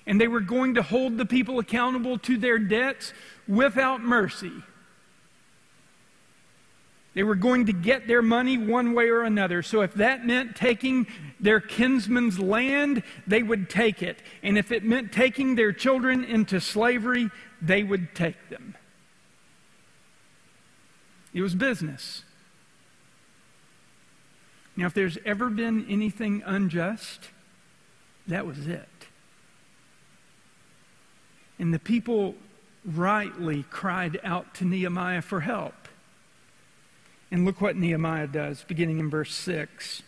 And 0.07 0.21
they 0.21 0.29
were 0.29 0.41
going 0.41 0.75
to 0.75 0.83
hold 0.83 1.17
the 1.17 1.25
people 1.25 1.59
accountable 1.59 2.19
to 2.19 2.37
their 2.37 2.59
debts 2.59 3.13
without 3.47 4.03
mercy. 4.03 4.53
They 7.15 7.23
were 7.23 7.35
going 7.35 7.67
to 7.67 7.73
get 7.73 8.07
their 8.07 8.23
money 8.23 8.57
one 8.57 8.95
way 8.95 9.11
or 9.11 9.23
another. 9.23 9.63
So 9.63 9.83
if 9.83 9.95
that 9.95 10.25
meant 10.25 10.57
taking 10.57 11.07
their 11.39 11.61
kinsman's 11.61 12.39
land, 12.39 13.03
they 13.27 13.43
would 13.43 13.69
take 13.69 14.03
it. 14.03 14.19
And 14.43 14.57
if 14.57 14.73
it 14.73 14.83
meant 14.83 15.13
taking 15.13 15.55
their 15.55 15.73
children 15.73 16.25
into 16.25 16.61
slavery, 16.61 17.31
they 17.61 17.83
would 17.83 18.15
take 18.15 18.49
them. 18.49 18.77
It 21.35 21.43
was 21.43 21.55
business. 21.55 22.25
Now, 24.75 24.87
if 24.87 24.95
there's 24.95 25.19
ever 25.27 25.51
been 25.51 25.87
anything 25.89 26.43
unjust, 26.47 27.29
that 28.27 28.47
was 28.47 28.67
it. 28.67 28.89
And 31.59 31.75
the 31.75 31.79
people 31.79 32.35
rightly 32.85 33.65
cried 33.71 34.19
out 34.25 34.55
to 34.57 34.65
Nehemiah 34.65 35.21
for 35.23 35.41
help. 35.41 35.82
And 37.33 37.47
look 37.47 37.63
what 37.63 37.77
Nehemiah 37.77 38.27
does, 38.27 38.63
beginning 38.69 38.99
in 38.99 39.09
verse 39.09 39.35
6. 39.35 40.03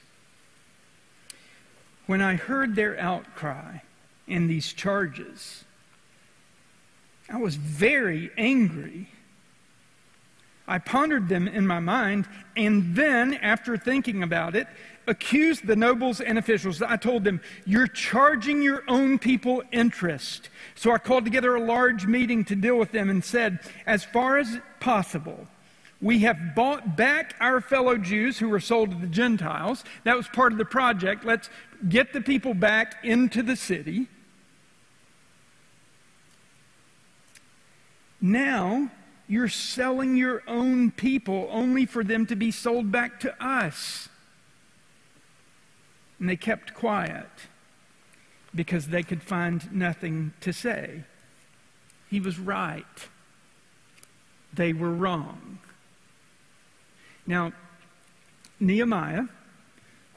When 2.04 2.20
I 2.20 2.34
heard 2.34 2.76
their 2.76 3.00
outcry 3.00 3.78
and 4.28 4.48
these 4.48 4.74
charges, 4.74 5.64
I 7.30 7.38
was 7.38 7.56
very 7.56 8.30
angry. 8.36 9.08
I 10.68 10.76
pondered 10.76 11.30
them 11.30 11.48
in 11.48 11.66
my 11.66 11.80
mind, 11.80 12.28
and 12.58 12.94
then, 12.94 13.32
after 13.32 13.78
thinking 13.78 14.22
about 14.22 14.54
it, 14.54 14.66
accused 15.06 15.66
the 15.66 15.76
nobles 15.76 16.20
and 16.20 16.38
officials. 16.38 16.82
I 16.82 16.98
told 16.98 17.24
them, 17.24 17.40
You're 17.64 17.86
charging 17.86 18.60
your 18.60 18.82
own 18.86 19.18
people 19.18 19.62
interest. 19.72 20.50
So 20.74 20.92
I 20.92 20.98
called 20.98 21.24
together 21.24 21.54
a 21.54 21.64
large 21.64 22.06
meeting 22.06 22.44
to 22.44 22.54
deal 22.54 22.78
with 22.78 22.92
them 22.92 23.08
and 23.08 23.24
said, 23.24 23.60
As 23.86 24.04
far 24.04 24.36
as 24.36 24.58
possible, 24.78 25.48
we 26.04 26.18
have 26.18 26.54
bought 26.54 26.98
back 26.98 27.34
our 27.40 27.62
fellow 27.62 27.96
Jews 27.96 28.38
who 28.38 28.50
were 28.50 28.60
sold 28.60 28.90
to 28.90 28.96
the 28.98 29.06
Gentiles. 29.06 29.84
That 30.04 30.18
was 30.18 30.28
part 30.28 30.52
of 30.52 30.58
the 30.58 30.66
project. 30.66 31.24
Let's 31.24 31.48
get 31.88 32.12
the 32.12 32.20
people 32.20 32.52
back 32.52 33.02
into 33.02 33.42
the 33.42 33.56
city. 33.56 34.08
Now, 38.20 38.90
you're 39.26 39.48
selling 39.48 40.14
your 40.14 40.42
own 40.46 40.90
people 40.90 41.48
only 41.50 41.86
for 41.86 42.04
them 42.04 42.26
to 42.26 42.36
be 42.36 42.50
sold 42.50 42.92
back 42.92 43.18
to 43.20 43.42
us. 43.42 44.10
And 46.20 46.28
they 46.28 46.36
kept 46.36 46.74
quiet 46.74 47.30
because 48.54 48.88
they 48.88 49.02
could 49.02 49.22
find 49.22 49.72
nothing 49.72 50.34
to 50.42 50.52
say. 50.52 51.04
He 52.10 52.20
was 52.20 52.38
right. 52.38 53.08
They 54.52 54.74
were 54.74 54.92
wrong. 54.92 55.60
Now, 57.26 57.52
Nehemiah, 58.60 59.24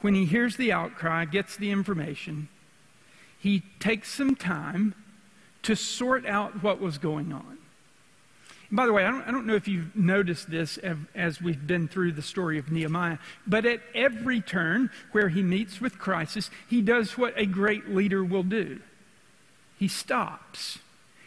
when 0.00 0.14
he 0.14 0.24
hears 0.24 0.56
the 0.56 0.72
outcry, 0.72 1.24
gets 1.24 1.56
the 1.56 1.70
information, 1.70 2.48
he 3.38 3.62
takes 3.80 4.12
some 4.12 4.36
time 4.36 4.94
to 5.62 5.74
sort 5.74 6.26
out 6.26 6.62
what 6.62 6.80
was 6.80 6.98
going 6.98 7.32
on. 7.32 7.58
And 8.68 8.76
by 8.76 8.86
the 8.86 8.92
way, 8.92 9.04
I 9.04 9.10
don't, 9.10 9.22
I 9.22 9.30
don't 9.30 9.46
know 9.46 9.54
if 9.54 9.66
you've 9.66 9.96
noticed 9.96 10.50
this 10.50 10.78
as 11.14 11.40
we've 11.40 11.66
been 11.66 11.88
through 11.88 12.12
the 12.12 12.22
story 12.22 12.58
of 12.58 12.70
Nehemiah, 12.70 13.18
but 13.46 13.64
at 13.64 13.80
every 13.94 14.40
turn 14.40 14.90
where 15.12 15.28
he 15.28 15.42
meets 15.42 15.80
with 15.80 15.98
crisis, 15.98 16.50
he 16.68 16.82
does 16.82 17.16
what 17.16 17.32
a 17.36 17.46
great 17.46 17.88
leader 17.88 18.22
will 18.22 18.42
do 18.42 18.80
he 19.78 19.88
stops. 19.88 20.78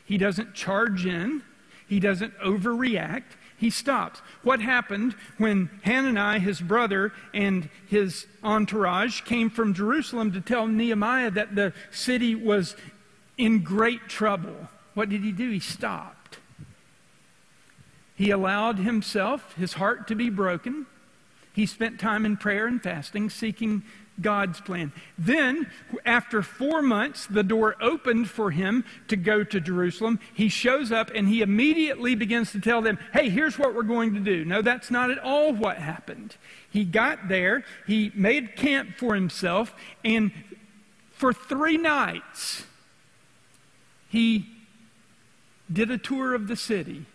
He 0.06 0.18
doesn't 0.18 0.54
charge 0.54 1.06
in, 1.06 1.42
he 1.88 2.00
doesn't 2.00 2.38
overreact. 2.40 3.38
He 3.62 3.70
stops. 3.70 4.24
What 4.42 4.60
happened 4.60 5.14
when 5.38 5.70
Hanani, 5.86 6.40
his 6.40 6.60
brother, 6.60 7.14
and 7.32 7.70
his 7.86 8.26
entourage 8.44 9.22
came 9.22 9.52
from 9.52 9.76
Jerusalem 9.76 10.32
to 10.32 10.42
tell 10.42 10.66
Nehemiah 10.66 11.30
that 11.30 11.54
the 11.54 11.72
city 11.92 12.34
was 12.34 12.76
in 13.38 13.64
great 13.64 14.10
trouble? 14.10 14.68
What 14.96 15.10
did 15.10 15.22
he 15.22 15.32
do? 15.32 15.52
He 15.52 15.60
stopped. 15.60 16.40
He 18.16 18.32
allowed 18.32 18.80
himself, 18.80 19.54
his 19.54 19.74
heart 19.74 20.08
to 20.08 20.16
be 20.16 20.32
broken. 20.32 20.88
He 21.54 21.68
spent 21.68 22.00
time 22.00 22.26
in 22.26 22.38
prayer 22.38 22.66
and 22.66 22.82
fasting, 22.82 23.30
seeking 23.30 23.84
God's 24.20 24.60
plan. 24.60 24.92
Then, 25.18 25.72
after 26.06 26.42
four 26.42 26.82
months, 26.82 27.26
the 27.26 27.44
door 27.44 27.76
opened 27.82 28.30
for 28.30 28.52
him 28.52 28.84
to 29.08 29.16
go 29.16 29.44
to 29.44 29.60
Jerusalem. 29.60 30.20
He 30.34 30.50
shows 30.50 30.92
up 30.92 31.12
and 31.14 31.28
he 31.28 31.42
immediately 31.42 32.16
begins 32.16 32.52
to 32.52 32.60
tell 32.60 32.82
them, 32.82 33.00
Hey, 33.14 33.30
here's 33.30 33.58
what 33.58 33.74
we're 33.74 33.84
going 33.84 34.14
to 34.14 34.20
do. 34.20 34.44
No, 34.46 34.62
that's 34.62 34.92
not 34.92 35.12
at 35.12 35.20
all 35.20 35.54
what 35.54 35.78
happened. 35.78 36.36
He 36.70 36.84
got 36.84 37.28
there, 37.28 37.64
he 37.88 38.12
made 38.14 38.56
camp 38.56 38.98
for 38.98 39.16
himself, 39.16 39.74
and 40.04 40.32
for 41.12 41.34
three 41.34 41.78
nights, 41.78 42.66
he 44.10 44.48
did 45.72 45.90
a 45.90 45.98
tour 45.98 46.34
of 46.34 46.48
the 46.48 46.56
city 46.56 47.06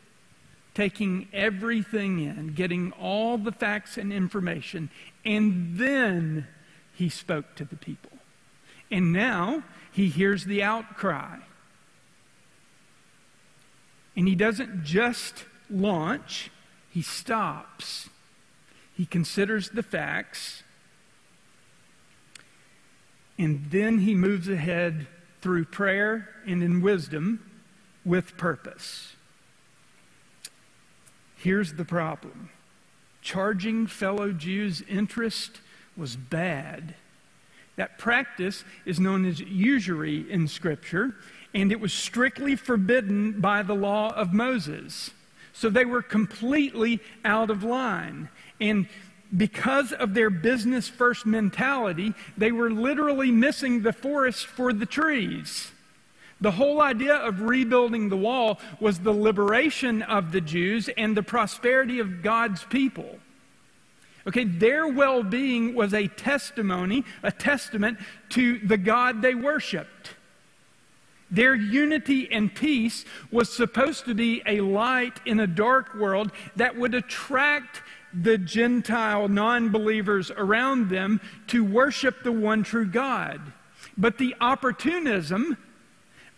taking 0.75 1.26
everything 1.33 2.21
in, 2.21 2.49
getting 2.49 2.93
all 2.93 3.38
the 3.38 3.50
facts 3.50 3.97
and 3.97 4.12
information, 4.12 4.91
and 5.25 5.79
then 5.79 6.47
he 6.97 7.09
spoke 7.09 7.55
to 7.57 7.65
the 7.65 7.76
people. 7.76 8.12
And 8.91 9.12
now 9.12 9.62
he 9.93 10.09
hears 10.09 10.45
the 10.45 10.62
outcry. 10.62 11.38
And 14.17 14.26
he 14.26 14.35
doesn't 14.35 14.83
just 14.83 15.45
launch, 15.69 16.50
he 16.91 17.03
stops. 17.03 18.09
He 18.97 19.05
considers 19.05 19.71
the 19.71 19.83
facts. 19.83 20.62
And 23.38 23.67
then 23.71 23.99
he 23.99 24.15
moves 24.15 24.49
ahead 24.49 25.07
through 25.43 25.67
prayer 25.67 26.31
and 26.47 26.62
in 26.62 26.81
wisdom 26.81 27.50
with 28.07 28.38
purpose. 28.38 29.17
Here's 31.37 31.75
the 31.75 31.85
problem 31.85 32.49
charging 33.21 33.87
fellow 33.87 34.33
Jews 34.33 34.83
interest 34.88 35.61
was 35.97 36.17
bad. 36.17 36.95
That 37.76 37.99
practice 37.99 38.65
is 38.85 38.99
known 38.99 39.25
as 39.26 39.41
usury 39.41 40.31
in 40.31 40.49
Scripture, 40.49 41.15
and 41.55 41.71
it 41.71 41.81
was 41.81 41.93
strictly 41.93 42.57
forbidden 42.57 43.41
by 43.41 43.62
the 43.62 43.75
law 43.75 44.12
of 44.15 44.33
Moses. 44.33 45.11
So 45.53 45.69
they 45.69 45.85
were 45.85 46.03
completely 46.03 47.00
out 47.25 47.50
of 47.50 47.62
line. 47.62 48.29
And 48.61 48.88
because 49.35 49.93
of 49.93 50.15
their 50.15 50.31
business 50.31 50.88
first 50.88 51.26
mentality, 51.26 52.15
they 52.37 52.53
were 52.53 52.71
literally 52.71 53.31
missing 53.31 53.83
the 53.83 53.93
forest 53.93 54.47
for 54.47 54.73
the 54.73 54.87
trees. 54.87 55.71
The 56.41 56.53
whole 56.53 56.83
idea 56.83 57.15
of 57.15 57.41
rebuilding 57.41 58.09
the 58.09 58.17
wall 58.17 58.61
was 58.79 58.99
the 58.99 59.12
liberation 59.12 60.02
of 60.02 60.32
the 60.32 60.43
Jews 60.43 60.89
and 60.97 61.17
the 61.17 61.23
prosperity 61.23 61.99
of 61.99 62.23
God's 62.23 62.65
people. 62.65 63.19
Okay, 64.26 64.45
their 64.45 64.89
well 64.89 65.23
being 65.23 65.75
was 65.75 65.95
a 65.95 66.08
testimony, 66.08 67.04
a 67.23 67.30
testament 67.30 67.99
to 68.30 68.58
the 68.58 68.76
God 68.76 69.23
they 69.23 69.34
worshiped. 69.34 70.15
Their 71.30 71.54
unity 71.54 72.30
and 72.30 72.54
peace 72.54 73.04
was 73.30 73.52
supposed 73.52 74.04
to 74.06 74.15
be 74.15 74.43
a 74.47 74.60
light 74.60 75.21
in 75.26 75.41
a 75.41 75.47
dark 75.47 75.95
world 75.95 76.30
that 76.56 76.76
would 76.76 76.95
attract 76.95 77.82
the 78.12 78.39
Gentile 78.39 79.28
non 79.28 79.71
believers 79.71 80.30
around 80.30 80.89
them 80.89 81.21
to 81.49 81.65
worship 81.65 82.23
the 82.23 82.32
one 82.32 82.62
true 82.62 82.86
God. 82.86 83.41
But 83.99 84.19
the 84.19 84.34
opportunism 84.41 85.56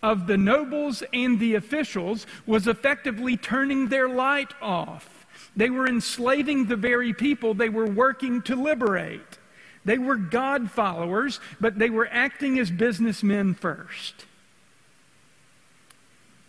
of 0.03 0.27
the 0.27 0.37
nobles 0.37 1.03
and 1.13 1.41
the 1.41 1.55
officials 1.55 2.27
was 2.47 2.67
effectively 2.67 3.37
turning 3.37 3.89
their 3.89 4.09
light 4.09 4.53
off. 4.63 5.18
They 5.59 5.71
were 5.71 5.89
enslaving 5.89 6.67
the 6.67 6.77
very 6.77 7.13
people 7.13 7.53
they 7.53 7.69
were 7.69 7.85
working 7.85 8.43
to 8.43 8.55
liberate. 8.55 9.39
They 9.85 9.99
were 9.99 10.17
God 10.17 10.71
followers, 10.71 11.41
but 11.61 11.81
they 11.81 11.91
were 11.91 12.09
acting 12.13 12.61
as 12.61 12.71
businessmen 12.71 13.55
first. 13.55 14.25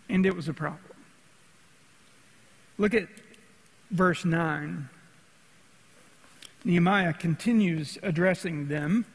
And 0.08 0.24
it 0.24 0.36
was 0.36 0.48
a 0.48 0.54
problem. 0.54 0.94
Look 2.78 2.94
at 2.94 3.08
verse 3.90 4.24
9. 4.24 4.88
Nehemiah 6.64 7.12
continues 7.12 7.98
addressing 8.04 8.68
them. 8.68 9.06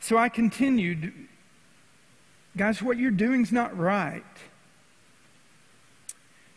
So 0.00 0.16
I 0.16 0.30
continued 0.30 1.12
Guys, 2.56 2.80
what 2.80 2.98
you're 2.98 3.10
doing 3.10 3.42
is 3.42 3.50
not 3.50 3.76
right. 3.76 4.22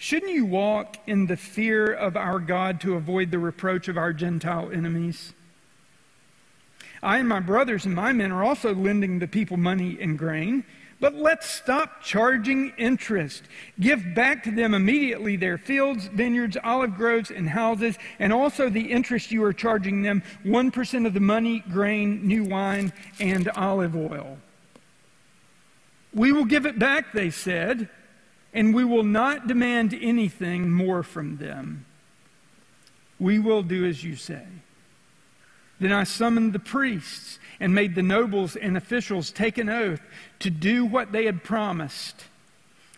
Shouldn't 0.08 0.32
you 0.32 0.46
walk 0.46 0.96
in 1.06 1.26
the 1.26 1.36
fear 1.36 1.93
of 1.93 2.15
our 2.15 2.39
God 2.39 2.80
to 2.80 2.96
avoid 2.96 3.30
the 3.30 3.39
reproach 3.39 3.89
of 3.89 3.98
our 3.98 4.13
Gentile 4.13 4.72
enemies? 4.72 5.34
I 7.04 7.17
and 7.17 7.28
my 7.28 7.41
brothers 7.41 7.86
and 7.86 7.93
my 7.93 8.13
men 8.13 8.32
are 8.32 8.41
also 8.41 8.74
lending 8.74 9.20
the 9.20 9.28
people 9.28 9.58
money 9.58 9.98
and 10.00 10.17
grain. 10.17 10.63
But 11.02 11.15
let's 11.15 11.50
stop 11.50 12.02
charging 12.02 12.72
interest. 12.78 13.43
Give 13.82 14.15
back 14.15 14.46
to 14.46 14.52
them 14.52 14.74
immediately 14.74 15.36
their 15.36 15.58
fields, 15.58 16.08
vineyards, 16.08 16.56
olive 16.63 16.96
groves, 16.96 17.30
and 17.30 17.50
houses, 17.50 17.98
and 18.17 18.32
also 18.32 18.70
the 18.70 18.89
interest 18.89 19.34
you 19.34 19.43
are 19.43 19.52
charging 19.52 20.04
them 20.04 20.24
1% 20.46 21.06
of 21.06 21.13
the 21.13 21.20
money, 21.20 21.65
grain, 21.70 22.26
new 22.26 22.46
wine, 22.46 22.93
and 23.20 23.50
olive 23.50 23.93
oil. 23.93 24.38
We 26.13 26.32
will 26.32 26.46
give 26.46 26.65
it 26.65 26.80
back, 26.80 27.12
they 27.12 27.30
said, 27.30 27.89
and 28.58 28.74
we 28.74 28.84
will 28.84 29.04
not 29.04 29.46
demand 29.46 29.96
anything 30.02 30.72
more 30.72 31.04
from 31.04 31.38
them. 31.38 31.86
We 33.20 33.38
will 33.38 33.62
do 33.62 33.86
as 33.86 34.04
you 34.04 34.15
say. 34.15 34.46
Then 35.80 35.91
I 35.91 36.06
summoned 36.06 36.54
the 36.54 36.60
priests 36.60 37.38
and 37.60 37.76
made 37.76 37.93
the 37.93 38.02
nobles 38.02 38.56
and 38.56 38.76
officials 38.76 39.30
take 39.30 39.60
an 39.60 39.70
oath 39.70 40.02
to 40.39 40.50
do 40.50 40.86
what 40.86 41.12
they 41.12 41.26
had 41.26 41.43
promised. 41.43 42.26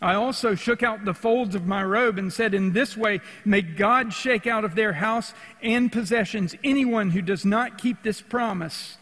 I 0.02 0.14
also 0.14 0.56
shook 0.56 0.82
out 0.82 1.04
the 1.04 1.14
folds 1.14 1.56
of 1.56 1.68
my 1.68 1.84
robe 1.84 2.18
and 2.18 2.32
said, 2.32 2.54
In 2.54 2.72
this 2.72 2.96
way, 2.96 3.20
may 3.44 3.62
God 3.62 4.14
shake 4.14 4.48
out 4.48 4.64
of 4.64 4.76
their 4.76 4.94
house 4.94 5.34
and 5.62 5.92
possessions 5.92 6.56
anyone 6.64 7.10
who 7.10 7.22
does 7.22 7.44
not 7.44 7.78
keep 7.78 8.02
this 8.02 8.22
promise. 8.22 8.96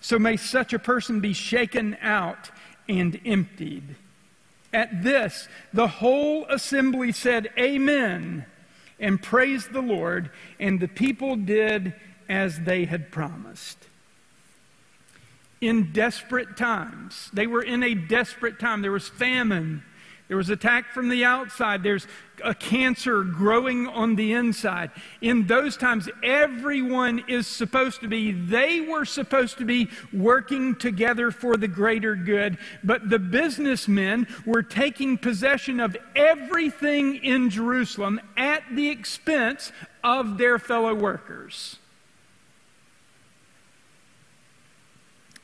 So 0.00 0.18
may 0.18 0.36
such 0.36 0.72
a 0.72 0.80
person 0.80 1.20
be 1.20 1.32
shaken 1.32 1.96
out 2.02 2.50
and 2.88 3.20
emptied. 3.24 3.94
At 4.76 5.02
this, 5.02 5.48
the 5.72 5.88
whole 5.88 6.44
assembly 6.50 7.10
said, 7.10 7.48
Amen, 7.58 8.44
and 9.00 9.22
praised 9.22 9.72
the 9.72 9.80
Lord, 9.80 10.28
and 10.60 10.78
the 10.78 10.86
people 10.86 11.34
did 11.34 11.94
as 12.28 12.60
they 12.60 12.84
had 12.84 13.10
promised. 13.10 13.78
In 15.62 15.92
desperate 15.92 16.58
times, 16.58 17.30
they 17.32 17.46
were 17.46 17.62
in 17.62 17.82
a 17.82 17.94
desperate 17.94 18.60
time. 18.60 18.82
There 18.82 18.92
was 18.92 19.08
famine, 19.08 19.82
there 20.28 20.36
was 20.36 20.50
attack 20.50 20.92
from 20.92 21.08
the 21.08 21.24
outside. 21.24 21.82
There's 21.82 22.06
a 22.42 22.54
cancer 22.54 23.22
growing 23.22 23.86
on 23.86 24.16
the 24.16 24.32
inside. 24.32 24.90
In 25.20 25.46
those 25.46 25.76
times, 25.76 26.08
everyone 26.22 27.24
is 27.28 27.46
supposed 27.46 28.00
to 28.00 28.08
be, 28.08 28.32
they 28.32 28.80
were 28.80 29.04
supposed 29.04 29.58
to 29.58 29.64
be 29.64 29.88
working 30.12 30.74
together 30.74 31.30
for 31.30 31.56
the 31.56 31.68
greater 31.68 32.16
good. 32.16 32.58
But 32.82 33.08
the 33.08 33.20
businessmen 33.20 34.26
were 34.44 34.64
taking 34.64 35.16
possession 35.16 35.78
of 35.78 35.96
everything 36.16 37.16
in 37.16 37.48
Jerusalem 37.48 38.20
at 38.36 38.64
the 38.72 38.88
expense 38.88 39.70
of 40.02 40.38
their 40.38 40.58
fellow 40.58 40.94
workers. 40.94 41.78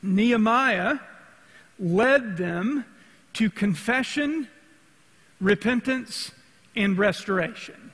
Nehemiah 0.01 0.99
led 1.79 2.35
them 2.35 2.83
to 3.31 3.49
confession 3.49 4.49
repentance 5.43 6.31
and 6.75 6.97
restoration. 6.97 7.91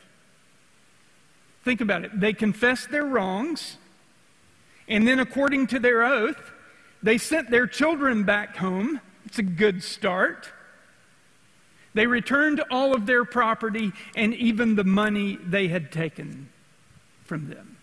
Think 1.63 1.81
about 1.81 2.05
it. 2.05 2.17
They 2.17 2.31
confessed 2.31 2.91
their 2.91 3.05
wrongs, 3.05 3.77
and 4.87 5.07
then, 5.07 5.19
according 5.19 5.67
to 5.67 5.79
their 5.79 6.03
oath, 6.03 6.51
they 7.03 7.17
sent 7.17 7.49
their 7.49 7.67
children 7.67 8.23
back 8.23 8.55
home. 8.55 9.01
It's 9.25 9.39
a 9.39 9.43
good 9.43 9.83
start. 9.83 10.51
They 11.93 12.07
returned 12.07 12.63
all 12.71 12.95
of 12.95 13.05
their 13.05 13.25
property 13.25 13.91
and 14.15 14.33
even 14.35 14.75
the 14.75 14.83
money 14.83 15.37
they 15.37 15.67
had 15.67 15.91
taken 15.91 16.49
from 17.25 17.49
them. 17.49 17.77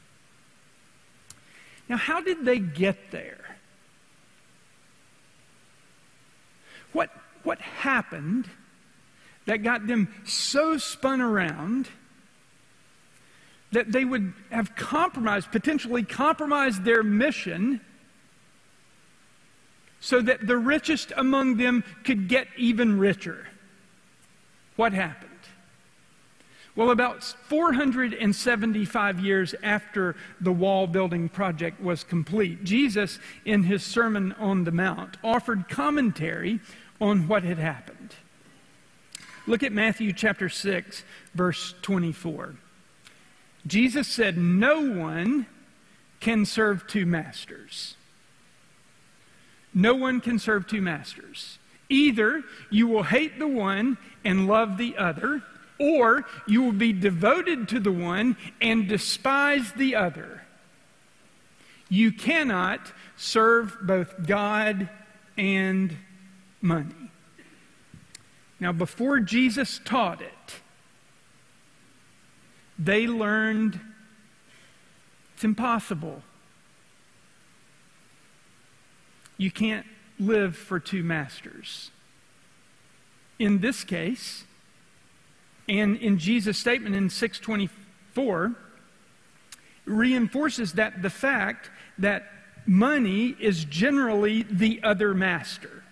Now, 1.89 1.97
how 1.97 2.21
did 2.21 2.45
they 2.45 2.59
get 2.59 3.11
there? 3.11 3.57
What, 6.93 7.11
what 7.43 7.61
happened 7.61 8.49
that 9.47 9.63
got 9.63 9.87
them 9.87 10.09
so 10.25 10.77
spun 10.77 11.21
around 11.21 11.89
that 13.73 13.91
they 13.91 14.05
would 14.05 14.33
have 14.51 14.77
compromised, 14.77 15.51
potentially 15.51 16.03
compromised 16.03 16.85
their 16.85 17.03
mission 17.03 17.81
so 20.01 20.21
that 20.21 20.47
the 20.47 20.57
richest 20.57 21.13
among 21.17 21.57
them 21.57 21.83
could 22.05 22.29
get 22.29 22.47
even 22.57 22.99
richer? 22.99 23.49
What 24.77 24.93
happened? 24.93 25.31
Well, 26.77 26.91
about 26.91 27.25
475 27.25 29.21
years 29.21 29.55
after 29.63 30.15
the 30.41 30.53
wall 30.53 30.87
building 30.87 31.31
project 31.31 31.81
was 31.81 32.05
complete, 32.05 32.65
Jesus, 32.65 33.19
in 33.47 33.63
his 33.63 33.83
Sermon 33.83 34.33
on 34.33 34.65
the 34.65 34.73
Mount, 34.73 35.17
offered 35.25 35.71
commentary 35.71 36.61
on 37.01 37.29
what 37.29 37.45
had 37.45 37.59
happened. 37.59 37.96
Look 39.47 39.63
at 39.63 39.73
Matthew 39.73 40.13
chapter 40.13 40.49
6, 40.49 41.05
verse 41.35 41.75
24. 41.83 42.55
Jesus 43.67 44.09
said, 44.09 44.37
No 44.37 44.81
one 44.81 45.47
can 46.21 46.45
serve 46.45 46.87
two 46.87 47.07
masters. 47.07 47.97
No 49.73 49.95
one 49.95 50.21
can 50.21 50.39
serve 50.39 50.67
two 50.67 50.81
masters. 50.81 51.59
Either 51.89 52.43
you 52.71 52.89
will 52.89 53.05
hate 53.05 53.39
the 53.39 53.47
one 53.47 53.99
and 54.25 54.49
love 54.49 54.79
the 54.79 54.97
other, 54.97 55.43
or 55.79 56.25
you 56.47 56.63
will 56.63 56.73
be 56.73 56.93
devoted 56.93 57.69
to 57.69 57.79
the 57.79 57.93
one 57.93 58.37
and 58.61 58.89
despise 58.89 59.73
the 59.73 59.95
other. 59.95 60.43
You 61.89 62.11
cannot 62.11 62.93
serve 63.17 63.77
both 63.83 64.27
God 64.27 64.89
and 65.37 65.97
money. 66.61 67.06
Now, 68.59 68.73
before 68.73 69.21
Jesus 69.21 69.81
taught 69.85 70.21
it, 70.21 70.61
they 72.79 73.07
learned 73.07 73.81
it's 75.35 75.45
impossible. 75.45 76.23
You 79.37 79.51
can't 79.51 79.87
live 80.19 80.57
for 80.57 80.81
two 80.81 81.03
masters. 81.03 81.91
In 83.39 83.59
this 83.59 83.85
case, 83.85 84.45
and 85.69 85.97
in 85.97 86.19
Jesus' 86.19 86.57
statement 86.57 86.95
in 86.95 87.11
624, 87.11 88.55
reinforces 89.85 90.73
that 90.73 91.03
the 91.03 91.11
fact 91.11 91.71
that 91.99 92.31
money 92.67 93.37
is 93.39 93.65
generally 93.65 94.43
the 94.43 94.83
other 94.83 95.13
master. 95.13 95.83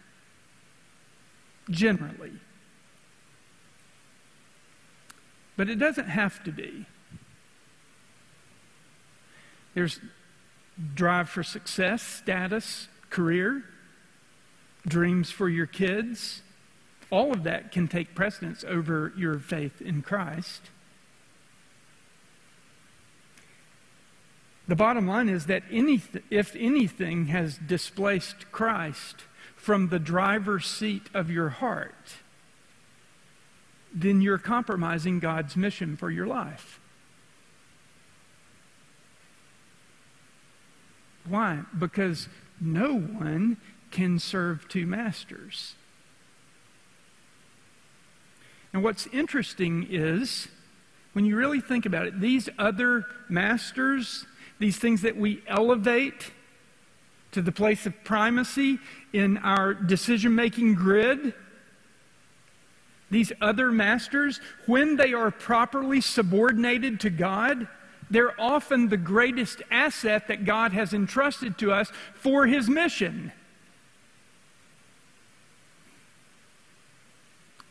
Generally. 1.69 2.33
But 5.57 5.69
it 5.69 5.77
doesn't 5.77 6.09
have 6.09 6.43
to 6.45 6.53
be. 6.53 6.87
There's 9.75 10.01
drive 10.95 11.29
for 11.29 11.43
success, 11.43 12.03
status, 12.03 12.89
career, 13.11 13.65
dreams 14.87 15.31
for 15.31 15.49
your 15.49 15.67
kids. 15.67 16.43
All 17.11 17.33
of 17.33 17.45
that 17.45 17.71
can 17.71 17.87
take 17.87 18.15
precedence 18.15 18.65
over 18.67 19.13
your 19.17 19.39
faith 19.39 19.81
in 19.81 20.03
Christ. 20.03 20.63
The 24.67 24.75
bottom 24.75 25.07
line 25.07 25.29
is 25.29 25.47
that 25.47 25.63
if 25.71 26.57
anything 26.57 27.27
has 27.27 27.59
displaced 27.59 28.51
Christ 28.51 29.25
from 29.57 29.89
the 29.89 29.99
driver's 29.99 30.67
seat 30.67 31.09
of 31.13 31.31
your 31.31 31.51
heart, 31.51 32.17
then 33.95 34.21
you're 34.21 34.39
compromising 34.39 35.21
God's 35.21 35.57
mission 35.57 35.97
for 35.97 36.11
your 36.11 36.27
life. 36.27 36.81
Why? 41.27 41.61
Because 41.79 42.29
no 42.61 42.99
one 42.99 43.57
can 43.91 44.19
serve 44.19 44.69
two 44.69 44.87
masters. 44.87 45.77
And 48.73 48.83
what's 48.83 49.07
interesting 49.07 49.87
is, 49.89 50.49
when 51.13 51.25
you 51.25 51.37
really 51.37 51.61
think 51.61 51.87
about 51.87 52.07
it, 52.07 52.21
these 52.21 52.49
other 52.59 53.07
masters, 53.29 54.27
these 54.59 54.77
things 54.77 55.03
that 55.03 55.17
we 55.17 55.43
elevate 55.47 56.33
to 57.31 57.41
the 57.41 57.53
place 57.53 57.87
of 57.87 57.95
primacy 58.05 58.79
in 59.13 59.39
our 59.39 59.75
decision 59.75 60.35
making 60.35 60.75
grid, 60.75 61.35
these 63.15 63.33
other 63.41 63.71
masters, 63.71 64.41
when 64.67 64.97
they 64.97 65.13
are 65.13 65.31
properly 65.31 66.01
subordinated 66.01 66.99
to 66.99 67.11
God, 67.11 67.69
they're 68.11 68.39
often 68.41 68.89
the 68.89 68.97
greatest 68.97 69.63
asset 69.71 70.27
that 70.27 70.45
God 70.45 70.73
has 70.73 70.93
entrusted 70.93 71.57
to 71.59 71.71
us 71.71 71.93
for 72.15 72.47
his 72.47 72.69
mission. 72.69 73.31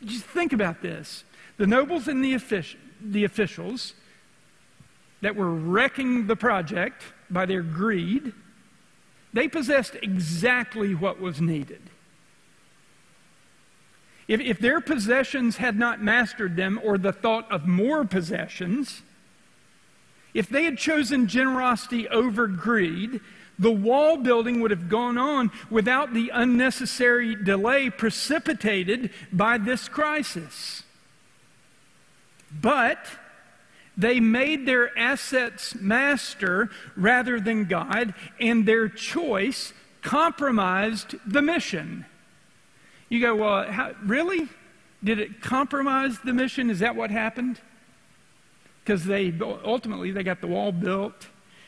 Just 0.06 0.24
think 0.24 0.54
about 0.54 0.82
this. 0.82 1.26
The 1.58 1.68
nobles 1.68 2.08
and 2.08 2.24
the, 2.24 2.38
the 3.02 3.26
officials 3.26 3.96
that 5.20 5.36
were 5.36 5.52
wrecking 5.52 6.28
the 6.28 6.38
project 6.38 7.04
by 7.30 7.46
their 7.46 7.64
greed, 7.64 8.32
they 9.34 9.50
possessed 9.50 9.96
exactly 10.02 10.96
what 10.96 11.20
was 11.20 11.42
needed. 11.42 11.82
If, 14.28 14.40
if 14.40 14.60
their 14.60 14.80
possessions 14.80 15.58
had 15.58 15.78
not 15.78 16.02
mastered 16.02 16.56
them, 16.56 16.80
or 16.84 16.98
the 16.98 17.12
thought 17.12 17.52
of 17.52 17.68
more 17.68 18.06
possessions, 18.06 19.02
if 20.34 20.50
they 20.50 20.64
had 20.64 20.78
chosen 20.78 21.28
generosity 21.28 22.08
over 22.08 22.48
greed, 22.48 23.20
the 23.60 23.72
wall 23.72 24.18
building 24.18 24.62
would 24.62 24.72
have 24.72 24.90
gone 24.90 25.18
on 25.18 25.52
without 25.70 26.14
the 26.14 26.30
unnecessary 26.34 27.36
delay 27.36 27.90
precipitated 27.90 29.12
by 29.32 29.58
this 29.58 29.88
crisis. 29.88 30.84
But 32.62 33.06
they 33.96 34.20
made 34.20 34.66
their 34.66 34.98
assets 34.98 35.76
master 35.76 36.72
rather 36.96 37.40
than 37.40 37.66
God, 37.66 38.16
and 38.40 38.66
their 38.66 38.90
choice 38.90 39.74
compromised 40.02 41.16
the 41.26 41.42
mission. 41.42 42.06
You 43.14 43.20
go, 43.20 43.36
well, 43.36 43.72
how, 43.72 43.92
really? 44.04 44.50
Did 45.04 45.20
it 45.20 45.40
compromise 45.40 46.18
the 46.26 46.34
mission? 46.34 46.72
Is 46.72 46.80
that 46.80 46.96
what 46.96 47.12
happened? 47.12 47.62
Because 48.84 49.06
they 49.06 49.32
ultimately 49.40 50.10
they 50.10 50.24
got 50.24 50.42
the 50.42 50.48
wall 50.48 50.72
built, 50.72 51.28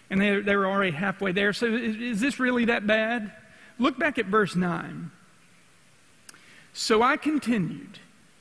and 0.10 0.20
they, 0.20 0.40
they 0.40 0.56
were 0.56 0.66
already 0.66 0.90
halfway 0.90 1.34
there. 1.34 1.54
So 1.54 1.68
is, 1.68 1.98
is 1.98 2.20
this 2.20 2.40
really 2.40 2.66
that 2.66 2.88
bad? 2.88 3.32
Look 3.78 4.00
back 4.00 4.18
at 4.18 4.26
verse 4.26 4.56
9. 4.56 5.12
So 6.74 7.04
I 7.04 7.16
continued, 7.16 8.00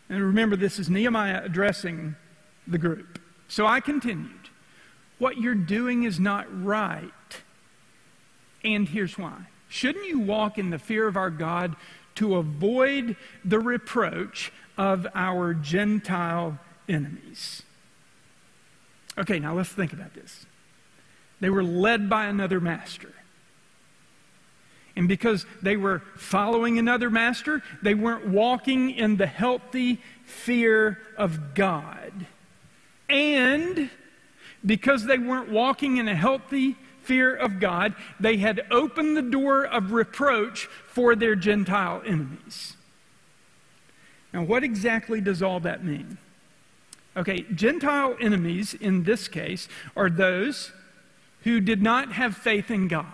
and 0.08 0.22
remember 0.22 0.56
this 0.56 0.78
is 0.78 0.88
Nehemiah 0.88 1.42
addressing 1.44 2.16
the 2.66 2.78
group. 2.78 3.18
So 3.48 3.66
I 3.66 3.80
continued, 3.80 4.48
What 5.18 5.36
you're 5.36 5.54
doing 5.54 6.04
is 6.04 6.18
not 6.18 6.46
right. 6.64 7.12
And 8.64 8.88
here's 8.88 9.18
why. 9.18 9.42
Shouldn't 9.68 10.06
you 10.06 10.20
walk 10.20 10.56
in 10.56 10.70
the 10.70 10.78
fear 10.78 11.06
of 11.06 11.18
our 11.18 11.28
God 11.28 11.76
to 12.16 12.36
avoid 12.36 13.16
the 13.44 13.60
reproach 13.60 14.52
of 14.76 15.06
our 15.14 15.54
Gentile 15.54 16.58
enemies. 16.88 17.62
Okay, 19.16 19.38
now 19.38 19.54
let's 19.54 19.68
think 19.68 19.92
about 19.92 20.14
this. 20.14 20.46
They 21.40 21.50
were 21.50 21.64
led 21.64 22.08
by 22.08 22.26
another 22.26 22.60
master. 22.60 23.12
And 24.96 25.08
because 25.08 25.44
they 25.60 25.76
were 25.76 26.02
following 26.16 26.78
another 26.78 27.10
master, 27.10 27.62
they 27.82 27.94
weren't 27.94 28.28
walking 28.28 28.90
in 28.90 29.16
the 29.16 29.26
healthy 29.26 30.00
fear 30.24 30.98
of 31.16 31.54
God. 31.54 32.26
And 33.08 33.90
because 34.64 35.04
they 35.04 35.18
weren't 35.18 35.50
walking 35.50 35.96
in 35.96 36.08
a 36.08 36.14
healthy 36.14 36.76
fear 37.04 37.34
of 37.34 37.60
God, 37.60 37.94
they 38.18 38.38
had 38.38 38.66
opened 38.70 39.16
the 39.16 39.22
door 39.22 39.64
of 39.64 39.92
reproach 39.92 40.66
for 40.86 41.14
their 41.14 41.34
Gentile 41.34 42.02
enemies. 42.04 42.76
Now, 44.32 44.42
what 44.42 44.64
exactly 44.64 45.20
does 45.20 45.42
all 45.42 45.60
that 45.60 45.84
mean? 45.84 46.18
Okay, 47.16 47.42
Gentile 47.54 48.16
enemies 48.20 48.74
in 48.74 49.04
this 49.04 49.28
case 49.28 49.68
are 49.96 50.10
those 50.10 50.72
who 51.44 51.60
did 51.60 51.82
not 51.82 52.12
have 52.12 52.36
faith 52.36 52.70
in 52.70 52.88
God. 52.88 53.06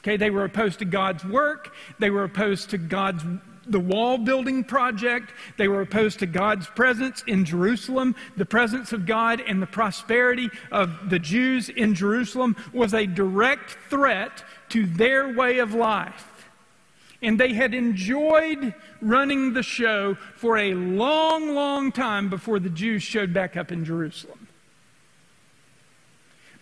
Okay, 0.00 0.16
they 0.16 0.30
were 0.30 0.44
opposed 0.44 0.78
to 0.80 0.84
God's 0.84 1.24
work, 1.24 1.74
they 1.98 2.10
were 2.10 2.24
opposed 2.24 2.70
to 2.70 2.78
God's 2.78 3.24
the 3.66 3.80
wall 3.80 4.18
building 4.18 4.64
project. 4.64 5.32
They 5.56 5.68
were 5.68 5.80
opposed 5.80 6.18
to 6.20 6.26
God's 6.26 6.66
presence 6.68 7.22
in 7.26 7.44
Jerusalem. 7.44 8.14
The 8.36 8.46
presence 8.46 8.92
of 8.92 9.06
God 9.06 9.40
and 9.40 9.60
the 9.60 9.66
prosperity 9.66 10.50
of 10.70 11.10
the 11.10 11.18
Jews 11.18 11.68
in 11.68 11.94
Jerusalem 11.94 12.56
was 12.72 12.94
a 12.94 13.06
direct 13.06 13.76
threat 13.90 14.44
to 14.70 14.86
their 14.86 15.32
way 15.32 15.58
of 15.58 15.74
life. 15.74 16.48
And 17.22 17.40
they 17.40 17.54
had 17.54 17.74
enjoyed 17.74 18.74
running 19.00 19.54
the 19.54 19.62
show 19.62 20.16
for 20.34 20.58
a 20.58 20.74
long, 20.74 21.54
long 21.54 21.90
time 21.90 22.28
before 22.28 22.58
the 22.58 22.70
Jews 22.70 23.02
showed 23.02 23.32
back 23.32 23.56
up 23.56 23.72
in 23.72 23.84
Jerusalem. 23.84 24.45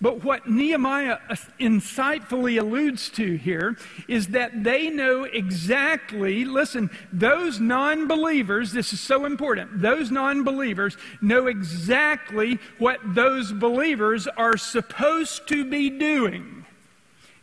But 0.01 0.25
what 0.25 0.49
Nehemiah 0.49 1.19
insightfully 1.61 2.61
alludes 2.61 3.09
to 3.11 3.37
here 3.37 3.77
is 4.09 4.29
that 4.29 4.65
they 4.65 4.91
know 4.91 5.25
exactly, 5.25 6.45
listen, 6.45 6.91
those 7.13 7.61
non 7.61 8.07
believers, 8.07 8.73
this 8.73 8.93
is 8.93 9.01
so 9.01 9.25
important, 9.25 9.81
those 9.81 10.11
non 10.11 10.45
believers 10.45 10.97
know 11.21 11.47
exactly 11.47 12.59
what 12.79 13.01
those 13.15 13.53
believers 13.53 14.27
are 14.27 14.57
supposed 14.57 15.49
to 15.49 15.65
be 15.65 15.91
doing. 15.91 16.64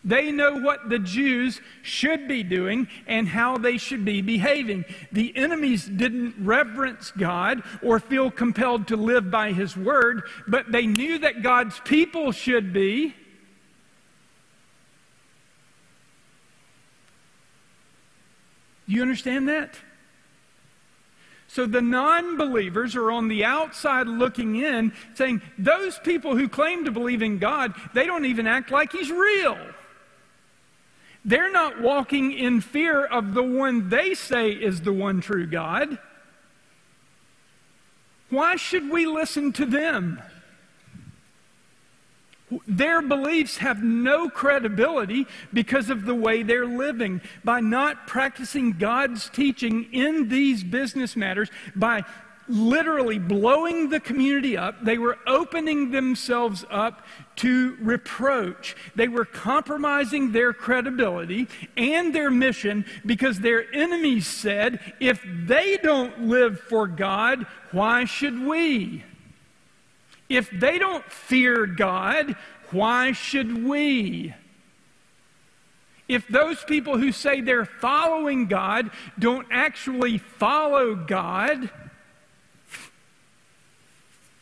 They 0.03 0.31
know 0.31 0.57
what 0.57 0.89
the 0.89 0.97
Jews 0.97 1.61
should 1.83 2.27
be 2.27 2.41
doing 2.41 2.87
and 3.05 3.27
how 3.27 3.57
they 3.57 3.77
should 3.77 4.03
be 4.03 4.21
behaving. 4.21 4.85
The 5.11 5.35
enemies 5.35 5.85
didn't 5.85 6.35
reverence 6.39 7.11
God 7.11 7.61
or 7.83 7.99
feel 7.99 8.31
compelled 8.31 8.87
to 8.87 8.95
live 8.95 9.29
by 9.29 9.51
His 9.51 9.77
word, 9.77 10.23
but 10.47 10.71
they 10.71 10.87
knew 10.87 11.19
that 11.19 11.43
God's 11.43 11.79
people 11.81 12.31
should 12.31 12.73
be. 12.73 13.13
You 18.87 19.03
understand 19.03 19.47
that? 19.49 19.75
So 21.47 21.67
the 21.67 21.81
non 21.81 22.37
believers 22.37 22.95
are 22.95 23.11
on 23.11 23.27
the 23.27 23.45
outside 23.45 24.07
looking 24.07 24.55
in, 24.55 24.93
saying, 25.13 25.41
Those 25.59 25.99
people 25.99 26.35
who 26.35 26.49
claim 26.49 26.85
to 26.85 26.91
believe 26.91 27.21
in 27.21 27.37
God, 27.37 27.75
they 27.93 28.07
don't 28.07 28.25
even 28.25 28.47
act 28.47 28.71
like 28.71 28.91
He's 28.93 29.11
real. 29.11 29.59
They're 31.23 31.51
not 31.51 31.81
walking 31.81 32.31
in 32.31 32.62
fear 32.62 33.05
of 33.05 33.34
the 33.34 33.43
one 33.43 33.89
they 33.89 34.13
say 34.13 34.51
is 34.51 34.81
the 34.81 34.93
one 34.93 35.21
true 35.21 35.45
God. 35.45 35.99
Why 38.29 38.55
should 38.55 38.89
we 38.89 39.05
listen 39.05 39.51
to 39.53 39.65
them? 39.65 40.21
Their 42.67 43.01
beliefs 43.01 43.57
have 43.57 43.81
no 43.81 44.29
credibility 44.29 45.25
because 45.53 45.89
of 45.89 46.05
the 46.05 46.15
way 46.15 46.43
they're 46.43 46.65
living. 46.65 47.21
By 47.43 47.62
not 47.62 48.07
practicing 48.07 48.73
God's 48.73 49.29
teaching 49.29 49.88
in 49.93 50.27
these 50.27 50.63
business 50.63 51.15
matters, 51.15 51.49
by 51.75 52.03
literally 52.49 53.19
blowing 53.19 53.89
the 53.89 53.99
community 53.99 54.57
up. 54.57 54.84
They 54.84 54.97
were 54.97 55.17
opening 55.25 55.91
themselves 55.91 56.65
up 56.69 57.05
to 57.41 57.75
reproach. 57.82 58.75
They 58.95 59.08
were 59.08 59.25
compromising 59.25 60.32
their 60.32 60.54
credibility 60.54 61.47
and 61.75 62.13
their 62.13 62.30
mission 62.30 62.86
because 63.04 63.39
their 63.39 63.65
enemies 63.73 64.27
said, 64.27 64.80
if 64.99 65.25
they 65.25 65.77
don't 65.77 66.27
live 66.27 66.60
for 66.60 66.86
God, 66.86 67.47
why 67.71 68.06
should 68.06 68.39
we? 68.39 69.04
If 70.30 70.51
they 70.51 70.77
don't 70.77 71.04
fear 71.06 71.65
God, 71.65 72.36
why 72.69 73.12
should 73.12 73.65
we? 73.65 74.36
If 76.08 76.27
those 76.27 76.63
people 76.63 76.99
who 76.99 77.12
say 77.12 77.41
they're 77.41 77.65
following 77.65 78.45
God 78.45 78.91
don't 79.17 79.47
actually 79.49 80.19
follow 80.19 80.93
God, 80.93 81.71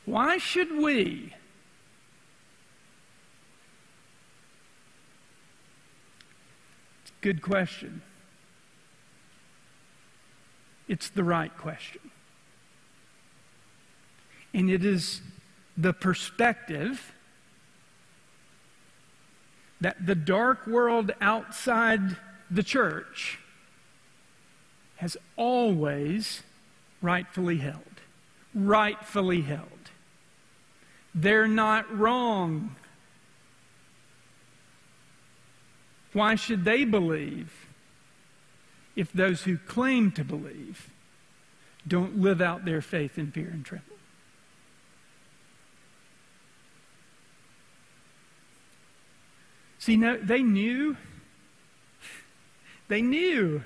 why 0.03 0.37
should 0.37 0.75
we? 0.75 1.33
Good 7.21 7.41
question. 7.41 8.01
It's 10.87 11.09
the 11.09 11.23
right 11.23 11.55
question. 11.57 12.11
And 14.53 14.69
it 14.69 14.83
is 14.83 15.21
the 15.77 15.93
perspective 15.93 17.13
that 19.81 20.05
the 20.05 20.15
dark 20.15 20.65
world 20.67 21.11
outside 21.21 22.17
the 22.49 22.63
church 22.63 23.39
has 24.97 25.15
always 25.37 26.43
rightfully 27.01 27.57
held. 27.57 27.83
Rightfully 28.53 29.41
held. 29.41 29.91
They're 31.13 31.47
not 31.47 31.95
wrong. 31.95 32.75
Why 36.13 36.35
should 36.35 36.65
they 36.65 36.85
believe 36.85 37.67
if 38.95 39.11
those 39.13 39.43
who 39.43 39.57
claim 39.57 40.11
to 40.11 40.23
believe 40.23 40.89
don't 41.87 42.19
live 42.19 42.41
out 42.41 42.65
their 42.65 42.81
faith 42.81 43.17
in 43.17 43.31
fear 43.31 43.49
and 43.49 43.63
tremble? 43.63 43.85
See, 49.77 49.95
no, 49.95 50.17
they 50.17 50.43
knew, 50.43 50.97
they 52.89 53.01
knew 53.01 53.63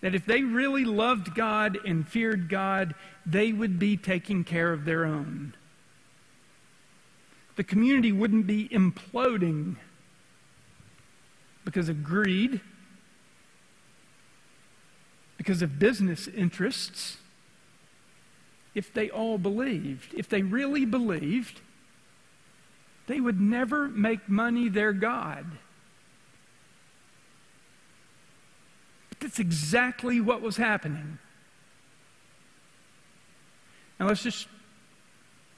that 0.00 0.14
if 0.14 0.24
they 0.24 0.42
really 0.42 0.84
loved 0.84 1.34
God 1.34 1.78
and 1.84 2.06
feared 2.06 2.48
God, 2.48 2.94
they 3.26 3.52
would 3.52 3.78
be 3.78 3.96
taking 3.96 4.44
care 4.44 4.72
of 4.72 4.84
their 4.84 5.04
own 5.04 5.54
the 7.56 7.64
community 7.64 8.12
wouldn't 8.12 8.46
be 8.46 8.68
imploding 8.68 9.76
because 11.64 11.88
of 11.88 12.04
greed, 12.04 12.60
because 15.36 15.62
of 15.62 15.78
business 15.78 16.28
interests, 16.28 17.18
if 18.74 18.92
they 18.92 19.10
all 19.10 19.38
believed. 19.38 20.14
If 20.14 20.28
they 20.28 20.42
really 20.42 20.84
believed, 20.84 21.60
they 23.06 23.20
would 23.20 23.40
never 23.40 23.88
make 23.88 24.28
money 24.28 24.68
their 24.68 24.92
God. 24.92 25.46
But 29.10 29.20
that's 29.20 29.38
exactly 29.38 30.20
what 30.20 30.42
was 30.42 30.56
happening. 30.56 31.18
Now 34.00 34.08
let's 34.08 34.22
just 34.22 34.48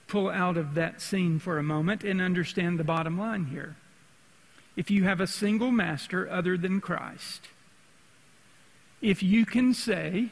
pull 0.08 0.28
out 0.28 0.56
of 0.56 0.74
that 0.74 1.00
scene 1.00 1.38
for 1.38 1.58
a 1.58 1.62
moment 1.62 2.04
and 2.04 2.20
understand 2.20 2.78
the 2.78 2.84
bottom 2.84 3.18
line 3.18 3.46
here. 3.46 3.76
If 4.76 4.90
you 4.90 5.04
have 5.04 5.20
a 5.20 5.26
single 5.26 5.70
master 5.72 6.30
other 6.30 6.58
than 6.58 6.80
Christ, 6.80 7.48
if 9.00 9.22
you 9.22 9.46
can 9.46 9.72
say, 9.72 10.30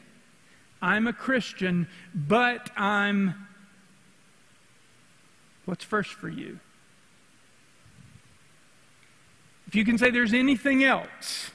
I'm 0.81 1.07
a 1.07 1.13
Christian, 1.13 1.87
but 2.13 2.69
I'm. 2.77 3.47
What's 5.65 5.83
first 5.83 6.11
for 6.11 6.29
you? 6.29 6.59
If 9.67 9.75
you 9.75 9.83
can 9.83 9.97
say 9.97 10.11
there's 10.11 10.33
anything 10.33 10.83
else, 10.83 11.49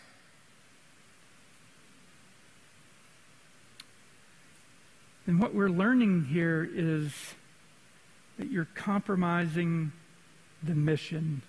then 5.26 5.38
what 5.38 5.55
we're 5.55 5.68
learning 5.68 6.24
here 6.24 6.68
is 6.74 7.12
that 8.37 8.50
you're 8.50 8.68
compromising 8.74 9.92
the 10.62 10.74
mission 10.74 11.42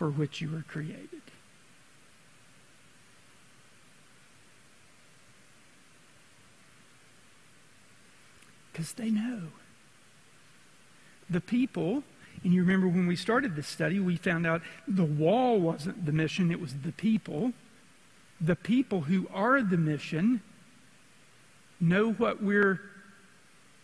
for 0.00 0.08
which 0.08 0.40
you 0.40 0.48
were 0.48 0.64
created. 0.66 1.20
Because 8.72 8.94
they 8.94 9.10
know. 9.10 9.42
The 11.28 11.42
people, 11.42 12.02
and 12.42 12.54
you 12.54 12.62
remember 12.62 12.88
when 12.88 13.06
we 13.06 13.14
started 13.14 13.54
this 13.54 13.66
study, 13.66 14.00
we 14.00 14.16
found 14.16 14.46
out 14.46 14.62
the 14.88 15.04
wall 15.04 15.60
wasn't 15.60 16.06
the 16.06 16.12
mission, 16.12 16.50
it 16.50 16.62
was 16.62 16.76
the 16.82 16.92
people. 16.92 17.52
The 18.40 18.56
people 18.56 19.02
who 19.02 19.28
are 19.34 19.60
the 19.60 19.76
mission 19.76 20.40
know 21.78 22.10
what 22.10 22.42
we're 22.42 22.80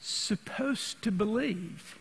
supposed 0.00 1.02
to 1.02 1.12
believe. 1.12 1.98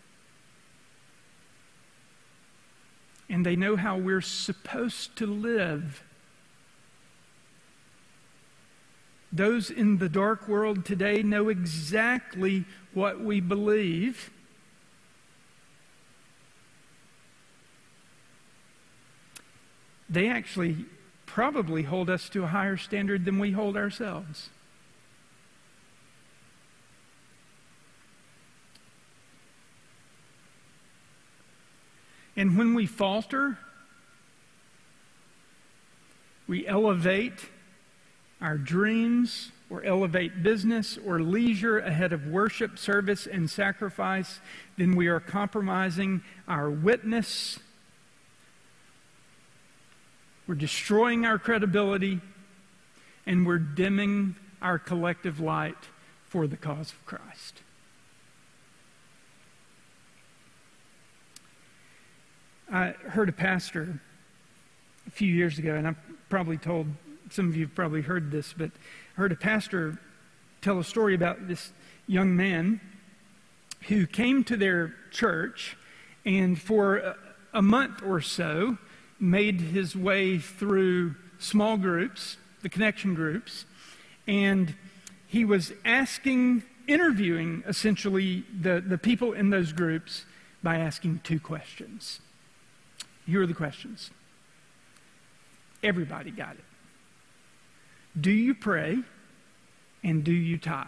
And 3.29 3.45
they 3.45 3.55
know 3.55 3.75
how 3.75 3.97
we're 3.97 4.21
supposed 4.21 5.15
to 5.17 5.25
live. 5.25 6.03
Those 9.31 9.69
in 9.69 9.97
the 9.97 10.07
dark 10.07 10.47
world 10.47 10.85
today 10.85 11.21
know 11.21 11.49
exactly 11.49 12.65
what 12.93 13.19
we 13.19 13.41
believe. 13.41 14.31
They 20.09 20.29
actually 20.29 20.85
probably 21.25 21.83
hold 21.83 22.09
us 22.09 22.29
to 22.29 22.43
a 22.43 22.47
higher 22.47 22.77
standard 22.77 23.25
than 23.25 23.39
we 23.39 23.51
hold 23.51 23.75
ourselves. 23.75 24.49
And 32.37 32.57
when 32.57 32.73
we 32.73 32.85
falter, 32.85 33.57
we 36.47 36.67
elevate 36.67 37.49
our 38.41 38.57
dreams 38.57 39.51
or 39.69 39.83
elevate 39.83 40.43
business 40.43 40.97
or 41.05 41.19
leisure 41.19 41.79
ahead 41.79 42.13
of 42.13 42.27
worship, 42.27 42.77
service, 42.77 43.25
and 43.25 43.49
sacrifice, 43.49 44.39
then 44.77 44.95
we 44.95 45.07
are 45.07 45.19
compromising 45.19 46.21
our 46.47 46.69
witness. 46.69 47.59
We're 50.47 50.55
destroying 50.55 51.25
our 51.25 51.39
credibility, 51.39 52.21
and 53.25 53.47
we're 53.47 53.57
dimming 53.57 54.35
our 54.61 54.77
collective 54.77 55.39
light 55.39 55.89
for 56.27 56.45
the 56.45 56.57
cause 56.57 56.91
of 56.91 57.03
Christ. 57.05 57.61
I 62.71 62.95
heard 63.09 63.29
a 63.29 63.33
pastor 63.33 63.99
a 65.05 65.11
few 65.11 65.31
years 65.31 65.59
ago, 65.59 65.75
and 65.75 65.87
I've 65.87 65.99
probably 66.29 66.57
told 66.57 66.87
some 67.29 67.47
of 67.47 67.55
you 67.55 67.65
have 67.65 67.75
probably 67.75 68.01
heard 68.01 68.31
this, 68.31 68.53
but 68.53 68.71
I 69.15 69.21
heard 69.21 69.31
a 69.31 69.35
pastor 69.35 69.99
tell 70.61 70.79
a 70.79 70.83
story 70.83 71.13
about 71.13 71.47
this 71.47 71.71
young 72.07 72.35
man 72.35 72.81
who 73.87 74.07
came 74.07 74.43
to 74.45 74.57
their 74.57 74.95
church 75.11 75.77
and 76.25 76.59
for 76.59 77.15
a 77.53 77.61
month 77.61 78.01
or 78.03 78.19
so 78.19 78.77
made 79.19 79.61
his 79.61 79.95
way 79.95 80.39
through 80.39 81.15
small 81.37 81.77
groups, 81.77 82.37
the 82.63 82.69
connection 82.69 83.13
groups, 83.13 83.65
and 84.27 84.73
he 85.27 85.45
was 85.45 85.71
asking, 85.83 86.63
interviewing 86.87 87.63
essentially 87.67 88.43
the, 88.59 88.83
the 88.85 88.97
people 88.97 89.33
in 89.33 89.51
those 89.51 89.71
groups 89.71 90.25
by 90.63 90.77
asking 90.77 91.19
two 91.23 91.39
questions. 91.39 92.21
Here 93.25 93.41
are 93.41 93.47
the 93.47 93.53
questions. 93.53 94.11
Everybody 95.83 96.31
got 96.31 96.55
it. 96.55 96.63
Do 98.19 98.31
you 98.31 98.55
pray 98.55 98.99
and 100.03 100.23
do 100.23 100.31
you 100.31 100.57
tithe? 100.57 100.87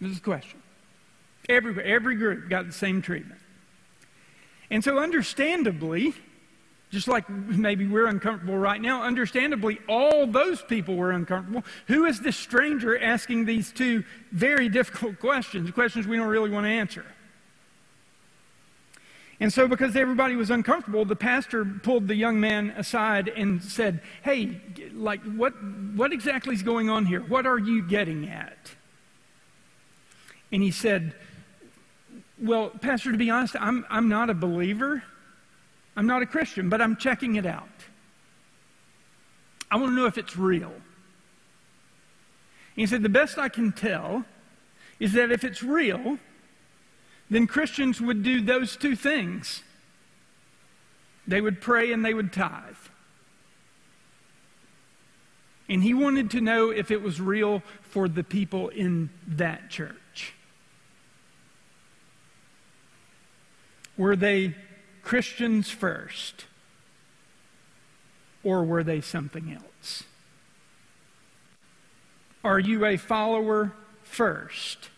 This 0.00 0.12
is 0.12 0.16
the 0.16 0.24
question. 0.24 0.62
Every, 1.48 1.82
every 1.82 2.14
group 2.14 2.48
got 2.48 2.66
the 2.66 2.72
same 2.72 3.02
treatment. 3.02 3.40
And 4.70 4.82
so, 4.82 4.98
understandably, 4.98 6.14
just 6.90 7.08
like 7.08 7.28
maybe 7.28 7.86
we're 7.86 8.06
uncomfortable 8.06 8.56
right 8.56 8.80
now, 8.80 9.02
understandably, 9.02 9.80
all 9.88 10.26
those 10.26 10.62
people 10.62 10.96
were 10.96 11.10
uncomfortable. 11.10 11.64
Who 11.88 12.04
is 12.04 12.20
this 12.20 12.36
stranger 12.36 12.98
asking 12.98 13.44
these 13.44 13.72
two 13.72 14.04
very 14.32 14.68
difficult 14.68 15.18
questions, 15.18 15.70
questions 15.72 16.06
we 16.06 16.16
don't 16.16 16.28
really 16.28 16.50
want 16.50 16.64
to 16.64 16.70
answer? 16.70 17.04
And 19.40 19.50
so, 19.50 19.66
because 19.66 19.96
everybody 19.96 20.36
was 20.36 20.50
uncomfortable, 20.50 21.06
the 21.06 21.16
pastor 21.16 21.64
pulled 21.64 22.08
the 22.08 22.14
young 22.14 22.38
man 22.38 22.70
aside 22.76 23.28
and 23.28 23.62
said, 23.62 24.02
Hey, 24.22 24.60
like, 24.92 25.22
what, 25.22 25.54
what 25.94 26.12
exactly 26.12 26.54
is 26.54 26.62
going 26.62 26.90
on 26.90 27.06
here? 27.06 27.20
What 27.20 27.46
are 27.46 27.58
you 27.58 27.82
getting 27.82 28.28
at? 28.28 28.74
And 30.52 30.62
he 30.62 30.70
said, 30.70 31.14
Well, 32.38 32.68
Pastor, 32.68 33.12
to 33.12 33.18
be 33.18 33.30
honest, 33.30 33.56
I'm, 33.58 33.86
I'm 33.88 34.10
not 34.10 34.28
a 34.28 34.34
believer. 34.34 35.02
I'm 35.96 36.06
not 36.06 36.20
a 36.20 36.26
Christian, 36.26 36.68
but 36.68 36.82
I'm 36.82 36.96
checking 36.96 37.36
it 37.36 37.46
out. 37.46 37.68
I 39.70 39.76
want 39.76 39.92
to 39.92 39.96
know 39.96 40.06
if 40.06 40.18
it's 40.18 40.36
real. 40.36 40.68
And 40.70 40.82
he 42.74 42.86
said, 42.86 43.02
The 43.02 43.08
best 43.08 43.38
I 43.38 43.48
can 43.48 43.72
tell 43.72 44.26
is 44.98 45.14
that 45.14 45.32
if 45.32 45.44
it's 45.44 45.62
real, 45.62 46.18
then 47.30 47.46
Christians 47.46 48.00
would 48.00 48.22
do 48.22 48.40
those 48.40 48.76
two 48.76 48.96
things 48.96 49.62
they 51.26 51.40
would 51.40 51.60
pray 51.60 51.92
and 51.92 52.04
they 52.04 52.12
would 52.12 52.32
tithe. 52.32 52.74
And 55.68 55.84
he 55.84 55.94
wanted 55.94 56.30
to 56.32 56.40
know 56.40 56.70
if 56.70 56.90
it 56.90 57.00
was 57.00 57.20
real 57.20 57.62
for 57.82 58.08
the 58.08 58.24
people 58.24 58.68
in 58.70 59.10
that 59.28 59.70
church. 59.70 60.34
Were 63.96 64.16
they 64.16 64.56
Christians 65.02 65.70
first? 65.70 66.46
Or 68.42 68.64
were 68.64 68.82
they 68.82 69.00
something 69.00 69.52
else? 69.52 70.02
Are 72.42 72.58
you 72.58 72.84
a 72.84 72.96
follower 72.96 73.72
first? 74.02 74.88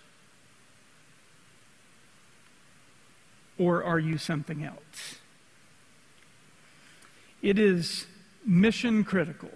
Or 3.58 3.82
are 3.84 3.98
you 3.98 4.18
something 4.18 4.64
else? 4.64 5.16
It 7.42 7.58
is 7.58 8.06
mission 8.46 9.04
critical 9.04 9.50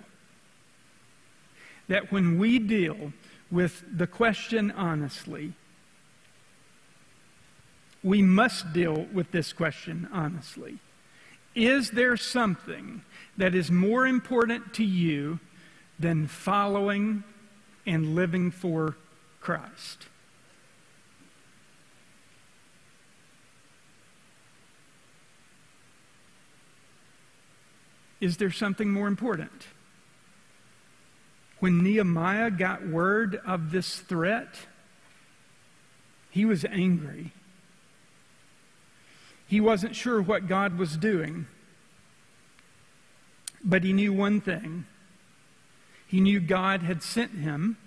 that 1.88 2.11
when 2.11 2.38
we 2.38 2.59
deal 2.59 3.12
with 3.50 3.85
the 3.96 4.06
question 4.06 4.72
honestly, 4.72 5.52
we 8.02 8.22
must 8.22 8.72
deal 8.72 9.06
with 9.12 9.30
this 9.30 9.52
question 9.52 10.09
honestly. 10.12 10.78
Is 11.54 11.92
there 11.92 12.16
something 12.16 13.02
that 13.37 13.54
is 13.54 13.70
more 13.70 14.06
important 14.06 14.74
to 14.74 14.85
you 14.85 15.38
than 15.98 16.26
following 16.26 17.24
and 17.87 18.14
living 18.14 18.50
for 18.50 18.96
Christ? 19.40 20.06
Is 28.20 28.37
there 28.38 28.50
something 28.50 28.90
more 28.90 29.09
important? 29.09 29.66
When 31.59 31.83
Nehemiah 31.83 32.50
got 32.50 32.87
word 32.87 33.40
of 33.46 33.70
this 33.70 33.98
threat, 34.00 34.55
he 36.31 36.44
was 36.44 36.64
angry. 36.66 37.33
He 39.46 39.61
wasn't 39.61 39.96
sure 39.96 40.20
what 40.20 40.48
God 40.48 40.76
was 40.76 40.96
doing, 40.96 41.46
but 43.64 43.85
he 43.85 43.92
knew 43.92 44.12
one 44.12 44.40
thing. 44.40 44.87
He 46.07 46.20
knew 46.20 46.40
God 46.40 46.83
had 46.83 47.02
sent 47.02 47.33
him 47.33 47.79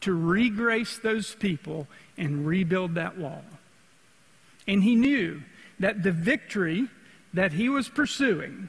to 0.00 0.14
regrace 0.14 0.98
those 0.98 1.34
people 1.34 1.86
and 2.16 2.46
rebuild 2.46 2.94
that 2.94 3.18
wall. 3.18 3.44
And 4.66 4.82
he 4.82 4.94
knew 4.94 5.42
that 5.78 6.02
the 6.02 6.12
victory 6.12 6.88
that 7.34 7.52
he 7.52 7.68
was 7.68 7.88
pursuing 7.88 8.68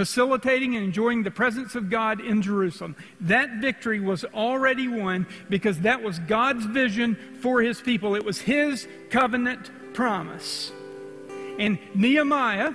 facilitating 0.00 0.76
and 0.76 0.82
enjoying 0.82 1.24
the 1.24 1.30
presence 1.30 1.74
of 1.74 1.90
God 1.90 2.22
in 2.22 2.40
Jerusalem. 2.40 2.96
That 3.20 3.56
victory 3.60 4.00
was 4.00 4.24
already 4.24 4.88
won 4.88 5.26
because 5.50 5.80
that 5.80 6.02
was 6.02 6.18
God's 6.20 6.64
vision 6.64 7.18
for 7.42 7.60
his 7.60 7.82
people. 7.82 8.14
It 8.14 8.24
was 8.24 8.40
his 8.40 8.88
covenant 9.10 9.70
promise. 9.92 10.72
And 11.58 11.78
Nehemiah 11.94 12.72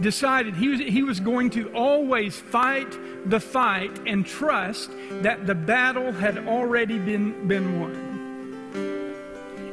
decided 0.00 0.56
he 0.56 0.66
was, 0.70 0.80
he 0.80 1.04
was 1.04 1.20
going 1.20 1.50
to 1.50 1.72
always 1.72 2.40
fight 2.40 2.98
the 3.30 3.38
fight 3.38 4.00
and 4.08 4.26
trust 4.26 4.90
that 5.22 5.46
the 5.46 5.54
battle 5.54 6.10
had 6.10 6.48
already 6.48 6.98
been, 6.98 7.46
been 7.46 7.80
won. 7.80 8.09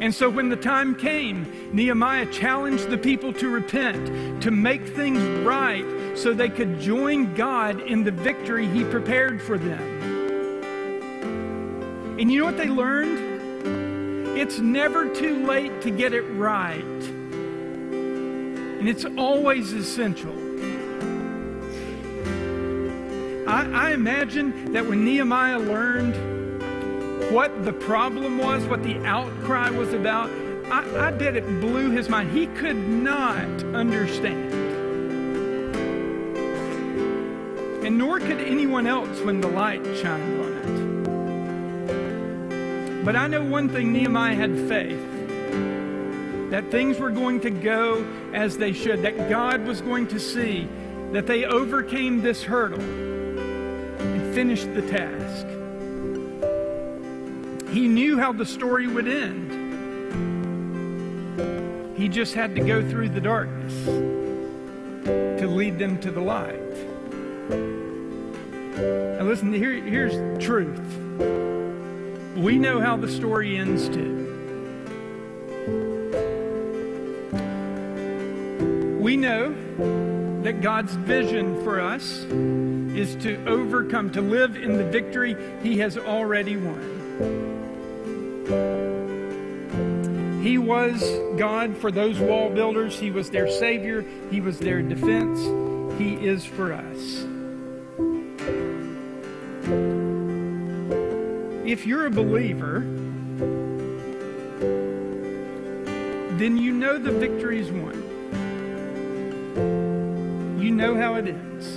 And 0.08 0.16
so 0.16 0.30
when 0.30 0.48
the 0.48 0.56
time 0.56 0.96
came, 0.96 1.70
Nehemiah 1.74 2.28
challenged 2.28 2.90
the 2.90 2.98
people 2.98 3.34
to 3.34 3.50
repent, 3.50 4.42
to 4.42 4.52
make 4.52 4.88
things 4.88 5.20
right 5.46 5.84
so 6.18 6.34
they 6.34 6.48
could 6.48 6.80
join 6.80 7.34
God 7.34 7.82
in 7.82 8.06
the 8.06 8.12
victory 8.12 8.70
he 8.70 8.86
prepared 8.86 9.42
for 9.42 9.58
them. 9.58 9.82
And 12.18 12.32
you 12.32 12.40
know 12.40 12.46
what 12.46 12.56
they 12.56 12.70
learned? 12.70 14.38
It's 14.38 14.60
never 14.60 15.14
too 15.14 15.46
late 15.46 15.82
to 15.82 15.92
get 15.92 16.14
it 16.14 16.22
right. 16.22 16.80
And 18.80 18.88
it's 18.88 19.04
always 19.18 19.74
essential. 19.74 20.32
I, 23.46 23.90
I 23.90 23.92
imagine 23.92 24.72
that 24.72 24.88
when 24.88 25.04
Nehemiah 25.04 25.60
learned 25.60 26.37
what 27.32 27.66
the 27.66 27.74
problem 27.74 28.38
was, 28.38 28.64
what 28.66 28.84
the 28.84 28.98
outcry 29.06 29.70
was 29.70 29.94
about, 29.94 30.30
I, 30.72 31.08
I 31.08 31.12
bet 31.12 31.36
it 31.36 31.46
blew 31.60 31.92
his 31.92 32.08
mind. 32.10 32.32
He 32.32 32.48
could 32.48 32.76
not 32.76 33.46
understand. 33.74 34.54
And 37.86 37.98
nor 37.98 38.20
could 38.20 38.42
anyone 38.42 38.88
else 38.88 39.22
when 39.22 39.40
the 39.40 39.48
light 39.48 39.86
shined 39.98 40.42
on 40.42 40.54
it. 40.54 40.58
But 43.06 43.16
I 43.16 43.28
know 43.28 43.44
one 43.44 43.70
thing 43.70 43.94
Nehemiah 43.94 44.36
had 44.36 44.58
faith 44.68 45.00
that 46.50 46.70
things 46.72 47.00
were 47.00 47.12
going 47.12 47.40
to 47.42 47.50
go 47.50 48.06
as 48.34 48.58
they 48.58 48.74
should, 48.74 49.02
that 49.04 49.30
God 49.30 49.66
was 49.66 49.82
going 49.82 50.08
to 50.08 50.20
see 50.20 50.68
that 51.14 51.28
they 51.28 51.46
overcame 51.46 52.22
this 52.22 52.44
hurdle 52.44 52.82
and 52.82 54.36
finished 54.36 54.74
the 54.74 54.82
task. 54.82 55.48
He 57.78 57.88
knew 57.88 58.18
how 58.18 58.34
the 58.34 58.44
story 58.44 58.88
would 58.88 59.08
end. 59.08 59.52
He 61.96 62.08
just 62.08 62.34
had 62.34 62.56
to 62.56 62.62
go 62.62 62.82
through 62.90 63.10
the 63.10 63.22
darkness 63.22 63.86
to 65.06 65.48
lead 65.48 65.78
them 65.78 66.00
to 66.00 66.10
the 66.10 66.20
light. 66.20 66.60
Now, 69.20 69.26
listen, 69.26 69.54
here, 69.54 69.74
here's 69.74 70.16
truth. 70.44 70.82
We 72.36 72.58
know 72.58 72.82
how 72.82 72.98
the 72.98 73.08
story 73.08 73.56
ends, 73.58 73.88
too. 73.90 74.26
We 79.00 79.18
know 79.18 79.54
that 80.42 80.62
God's 80.62 80.96
vision 80.96 81.64
for 81.64 81.80
us 81.80 82.24
is 82.98 83.16
to 83.18 83.38
overcome, 83.46 84.10
to 84.14 84.22
live 84.22 84.56
in 84.56 84.78
the 84.78 84.86
victory 84.86 85.38
He 85.62 85.78
has 85.78 85.96
already 85.96 86.58
won. 86.58 87.67
He 90.48 90.58
was 90.58 91.04
God 91.38 91.76
for 91.76 91.92
those 91.92 92.20
wall 92.20 92.50
builders. 92.50 92.98
He 92.98 93.12
was 93.12 93.30
their 93.30 93.50
Savior. 93.50 94.06
He 94.32 94.40
was 94.40 94.58
their 94.60 94.82
defense. 94.82 95.42
He 96.00 96.14
is 96.14 96.46
for 96.46 96.72
us. 96.72 97.26
If 101.68 101.86
you're 101.86 102.06
a 102.06 102.10
believer, 102.10 102.80
then 106.38 106.56
you 106.56 106.72
know 106.72 106.98
the 106.98 107.12
victory 107.12 107.60
is 107.60 107.70
won. 107.70 108.02
You 110.62 110.72
know 110.72 110.96
how 110.96 111.16
it 111.16 111.28
ends. 111.28 111.68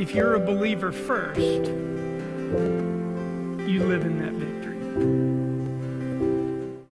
If 0.00 0.16
you're 0.16 0.34
a 0.34 0.40
believer 0.40 0.90
first, 0.90 1.70
live 3.92 4.06
in 4.06 4.18
that 4.20 4.32
victory. 4.32 4.51